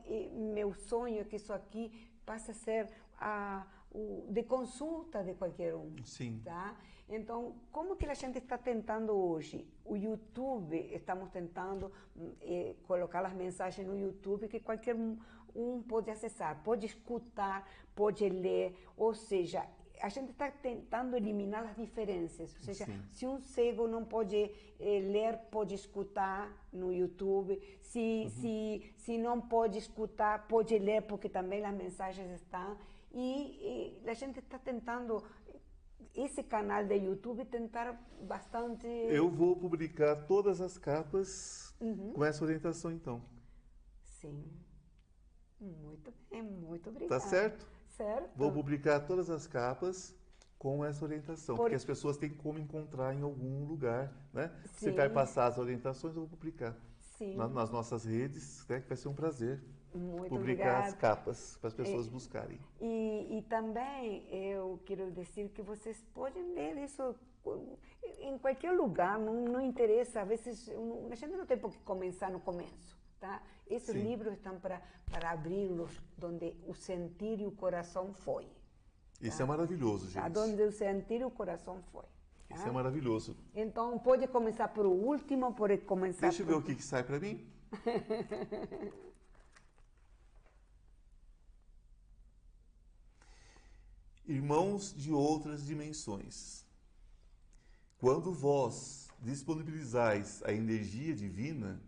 meu 0.55 0.73
sonho 0.75 1.21
é 1.21 1.25
que 1.25 1.37
isso 1.37 1.53
aqui 1.53 2.11
passe 2.25 2.51
a 2.51 2.55
ser 2.55 2.91
a, 3.19 3.67
o, 3.91 4.27
de 4.31 4.43
consulta 4.43 5.23
de 5.23 5.35
qualquer 5.35 5.75
um. 5.75 5.95
Sim. 6.05 6.41
Tá? 6.45 6.77
Então, 7.09 7.55
como 7.73 7.97
que 7.97 8.07
a 8.07 8.15
gente 8.15 8.39
está 8.39 8.59
tentando 8.59 9.13
hoje? 9.13 9.67
O 9.85 9.97
YouTube, 9.97 10.77
estamos 10.93 11.31
tentando 11.31 11.91
eh, 12.43 12.75
colocar 12.87 13.25
as 13.25 13.33
mensagens 13.33 13.87
no 13.87 13.99
YouTube 13.99 14.47
que 14.47 14.61
qualquer 14.61 14.95
um, 14.95 15.17
um 15.55 15.83
pode 15.83 16.11
acessar, 16.11 16.63
pode 16.63 16.85
escutar, 16.85 17.67
pode 17.95 18.29
ler, 18.29 18.75
ou 18.95 19.15
seja, 19.15 19.67
a 20.01 20.09
gente 20.09 20.31
está 20.31 20.51
tentando 20.51 21.17
eliminar 21.17 21.65
as 21.65 21.77
diferenças. 21.77 22.55
Ou 22.57 22.63
seja, 22.63 22.85
Sim. 22.85 23.03
se 23.13 23.27
um 23.27 23.41
cego 23.41 23.89
não 23.89 24.05
pode 24.05 24.37
eh, 24.37 25.01
ler, 25.01 25.39
pode 25.51 25.75
escutar 25.75 26.53
no 26.73 26.93
YouTube. 26.93 27.61
Se, 27.81 27.99
uhum. 27.99 28.29
se, 28.29 28.95
se 28.97 29.19
não 29.19 29.41
pode 29.41 29.79
escutar, 29.79 30.47
pode 30.47 30.79
ler, 30.79 31.03
porque 31.03 31.29
também 31.29 31.65
as 31.65 31.75
mensagens 31.75 32.31
estão. 32.33 32.77
E, 33.13 34.01
e 34.05 34.09
a 34.09 34.15
gente 34.15 34.39
está 34.39 34.59
tentando 34.59 35.23
esse 36.15 36.43
canal 36.43 36.85
de 36.85 36.95
YouTube 36.95 37.45
tentar 37.45 37.93
bastante. 38.23 38.87
Eu 38.87 39.31
vou 39.31 39.57
publicar 39.57 40.17
todas 40.27 40.61
as 40.61 40.77
capas 40.77 41.75
uhum. 41.81 42.13
com 42.13 42.25
essa 42.25 42.45
orientação, 42.45 42.91
então. 42.91 43.23
Sim. 44.21 44.45
Muito 45.61 46.13
bem, 46.31 46.43
muito 46.43 46.89
obrigada. 46.91 47.21
Tá 47.21 47.29
certo? 47.29 47.67
Certo. 47.89 48.31
Vou 48.37 48.53
publicar 48.53 49.01
todas 49.01 49.29
as 49.31 49.47
capas 49.47 50.15
com 50.59 50.85
essa 50.85 51.05
orientação, 51.05 51.55
Por... 51.55 51.63
porque 51.63 51.77
as 51.77 51.85
pessoas 51.85 52.17
têm 52.17 52.31
como 52.31 52.59
encontrar 52.59 53.15
em 53.15 53.23
algum 53.23 53.65
lugar, 53.65 54.13
né? 54.33 54.53
Sim. 54.67 54.87
Você 54.87 54.93
vai 54.93 55.09
passar 55.09 55.47
as 55.47 55.59
orientações, 55.59 56.15
eu 56.15 56.23
vou 56.23 56.31
publicar 56.31 56.77
Sim. 57.17 57.37
nas 57.37 57.71
nossas 57.71 58.05
redes, 58.05 58.67
né? 58.69 58.81
que 58.81 58.89
vai 58.89 58.97
ser 58.97 59.09
um 59.09 59.15
prazer. 59.15 59.63
Muito 59.99 60.31
publicar 60.31 60.39
obrigada. 60.39 60.87
as 60.89 60.95
capas 60.95 61.57
para 61.61 61.69
as 61.69 61.75
pessoas 61.75 62.07
e, 62.07 62.11
buscarem. 62.11 62.61
E, 62.81 63.39
e, 63.39 63.43
também 63.43 64.27
eu 64.31 64.81
quero 64.85 65.11
dizer 65.11 65.49
que 65.49 65.63
vocês 65.63 66.03
podem 66.15 66.55
ler 66.55 66.77
isso 66.79 67.15
em 68.21 68.39
qualquer 68.39 68.73
lugar, 68.73 69.19
não, 69.19 69.45
não 69.45 69.61
interessa. 69.61 70.23
Às 70.23 70.29
vezes 70.29 70.71
a 71.11 71.15
gente 71.15 71.37
não 71.37 71.47
tem 71.47 71.59
por 71.59 71.71
que 71.71 71.79
começar 71.81 72.31
no 72.31 72.41
começo. 72.41 72.99
Tá? 73.21 73.43
Esses 73.69 73.95
Sim. 73.95 74.03
livros 74.03 74.35
estão 74.35 74.61
para, 74.61 74.81
para 75.11 75.31
abri-los 75.31 75.91
onde 76.23 76.55
o 76.67 76.75
sentir 76.75 77.41
e 77.41 77.47
o 77.47 77.51
coração 77.51 78.13
foi. 78.13 78.47
Isso 79.21 79.39
tá? 79.39 79.45
é 79.45 79.47
maravilhoso, 79.47 80.09
gente. 80.09 80.39
Onde 80.39 80.63
o 80.63 80.71
sentir 80.71 81.21
e 81.21 81.25
o 81.25 81.31
coração 81.31 81.83
foi. 81.93 82.05
Tá? 82.49 82.55
Isso 82.55 82.69
é 82.69 82.71
maravilhoso. 82.71 83.37
Então, 83.55 83.99
pode 83.99 84.27
começar 84.29 84.69
por 84.69 84.87
o 84.87 84.93
último, 84.93 85.53
pode 85.53 85.79
começar 85.79 86.29
Deixa 86.29 86.43
eu 86.43 86.47
ver 86.47 86.55
o 86.55 86.63
que, 86.63 86.75
que 86.75 86.83
sai 86.83 87.03
para 87.03 87.19
mim. 87.19 87.45
Irmãos 94.29 94.95
de 94.95 95.11
outras 95.11 95.65
dimensões, 95.65 96.63
quando 97.97 98.31
vós 98.31 99.09
disponibilizais 99.23 100.43
a 100.43 100.53
energia 100.53 101.15
divina, 101.15 101.81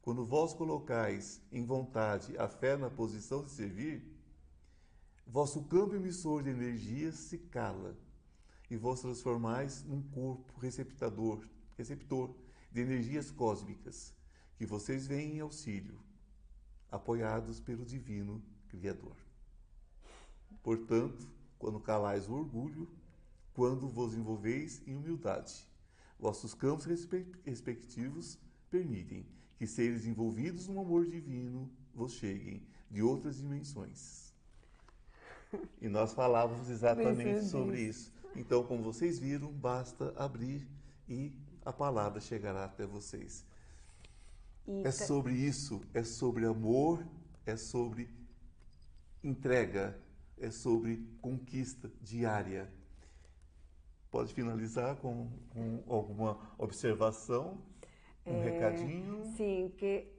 quando 0.00 0.24
vós 0.24 0.54
colocais 0.54 1.42
em 1.52 1.66
vontade 1.66 2.34
a 2.38 2.48
fé 2.48 2.78
na 2.78 2.88
posição 2.88 3.44
de 3.44 3.50
servir, 3.50 4.02
vosso 5.26 5.64
campo 5.64 5.94
emissor 5.94 6.42
de 6.42 6.48
energia 6.48 7.12
se 7.12 7.36
cala 7.36 7.94
e 8.70 8.76
vós 8.78 9.02
transformais 9.02 9.84
num 9.84 10.00
corpo 10.00 10.58
receptador, 10.60 11.46
receptor 11.76 12.34
de 12.70 12.80
energias 12.80 13.30
cósmicas 13.30 14.14
que 14.56 14.64
vocês 14.64 15.06
veem 15.06 15.36
em 15.36 15.40
auxílio, 15.40 16.00
apoiados 16.90 17.60
pelo 17.60 17.84
divino 17.84 18.42
Criador. 18.70 19.14
Portanto, 20.62 21.41
quando 21.62 21.78
calais 21.78 22.28
o 22.28 22.32
orgulho, 22.32 22.88
quando 23.54 23.88
vos 23.88 24.14
envolveis 24.14 24.82
em 24.84 24.96
humildade, 24.96 25.64
vossos 26.18 26.54
campos 26.54 26.86
respectivos 27.44 28.36
permitem 28.68 29.24
que 29.56 29.64
seres 29.64 30.04
envolvidos 30.04 30.66
no 30.66 30.80
amor 30.80 31.06
divino 31.06 31.70
vos 31.94 32.14
cheguem 32.14 32.66
de 32.90 33.00
outras 33.00 33.36
dimensões. 33.36 34.34
E 35.80 35.86
nós 35.88 36.12
falávamos 36.12 36.68
exatamente 36.68 37.44
sobre 37.44 37.80
isso. 37.80 38.12
Então, 38.34 38.64
como 38.64 38.82
vocês 38.82 39.20
viram, 39.20 39.52
basta 39.52 40.12
abrir 40.16 40.66
e 41.08 41.32
a 41.64 41.72
palavra 41.72 42.20
chegará 42.20 42.64
até 42.64 42.84
vocês. 42.84 43.44
É 44.82 44.90
sobre 44.90 45.34
isso, 45.34 45.80
é 45.94 46.02
sobre 46.02 46.44
amor, 46.44 47.06
é 47.46 47.56
sobre 47.56 48.08
entrega, 49.22 49.96
é 50.42 50.50
sobre 50.50 51.06
conquista 51.20 51.90
diária. 52.00 52.68
Pode 54.10 54.34
finalizar 54.34 54.96
com, 54.96 55.30
com 55.50 55.82
alguma 55.86 56.38
observação? 56.58 57.62
Um 58.26 58.42
é, 58.42 58.50
recadinho? 58.50 59.24
Sim, 59.36 59.72
que 59.78 60.12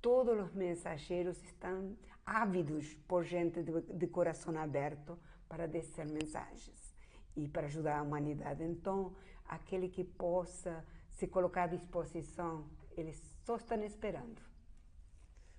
todos 0.00 0.38
os 0.38 0.54
mensageiros 0.54 1.42
estão 1.42 1.96
ávidos 2.24 2.94
por 3.08 3.24
gente 3.24 3.62
de, 3.62 3.80
de 3.80 4.06
coração 4.06 4.56
aberto 4.56 5.18
para 5.48 5.66
descer 5.66 6.06
mensagens 6.06 6.94
e 7.34 7.48
para 7.48 7.66
ajudar 7.66 7.98
a 7.98 8.02
humanidade. 8.02 8.62
Então, 8.62 9.16
aquele 9.46 9.88
que 9.88 10.04
possa 10.04 10.84
se 11.08 11.26
colocar 11.26 11.64
à 11.64 11.66
disposição, 11.68 12.68
eles 12.96 13.20
só 13.44 13.56
estão 13.56 13.82
esperando. 13.82 14.47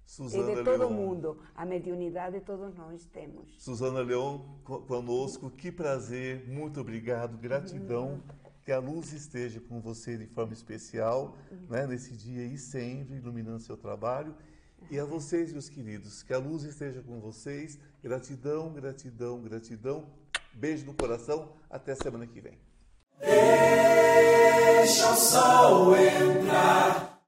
Suzana 0.10 0.52
e 0.52 0.56
de 0.56 0.64
todo 0.64 0.80
Leon. 0.80 0.90
mundo, 0.90 1.38
a 1.56 1.64
mediunidade 1.64 2.42
todos 2.42 2.76
nós 2.76 3.06
temos. 3.06 3.48
Suzana 3.60 4.02
Leon 4.02 4.40
conosco, 4.64 5.52
que 5.52 5.72
prazer, 5.72 6.48
muito 6.48 6.82
obrigado, 6.82 7.38
gratidão. 7.38 8.14
Uhum 8.14 8.40
que 8.62 8.74
a 8.74 8.78
luz 8.78 9.14
esteja 9.14 9.60
com 9.60 9.82
você 9.82 10.16
de 10.16 10.28
forma 10.28 10.54
especial, 10.54 11.36
né, 11.68 11.88
nesse 11.88 12.16
dia 12.16 12.46
e 12.46 12.56
sempre, 12.56 13.16
iluminando 13.16 13.62
seu 13.62 13.76
trabalho. 13.76 14.36
E 14.92 15.00
a 15.00 15.06
vocês, 15.06 15.52
meus 15.52 15.70
queridos, 15.70 16.22
que 16.22 16.32
a 16.34 16.38
luz 16.38 16.64
esteja 16.64 17.02
com 17.02 17.20
vocês. 17.20 17.80
Gratidão, 18.04 18.72
gratidão, 18.72 19.42
gratidão. 19.42 20.06
Beijo 20.54 20.86
no 20.86 20.94
coração. 20.94 21.54
Até 21.68 21.96
semana 21.96 22.28
que 22.28 22.40
vem. 22.40 22.60
Deixa 23.20 25.12
o 25.12 25.16
sol 25.16 25.96
entrar. 25.96 27.19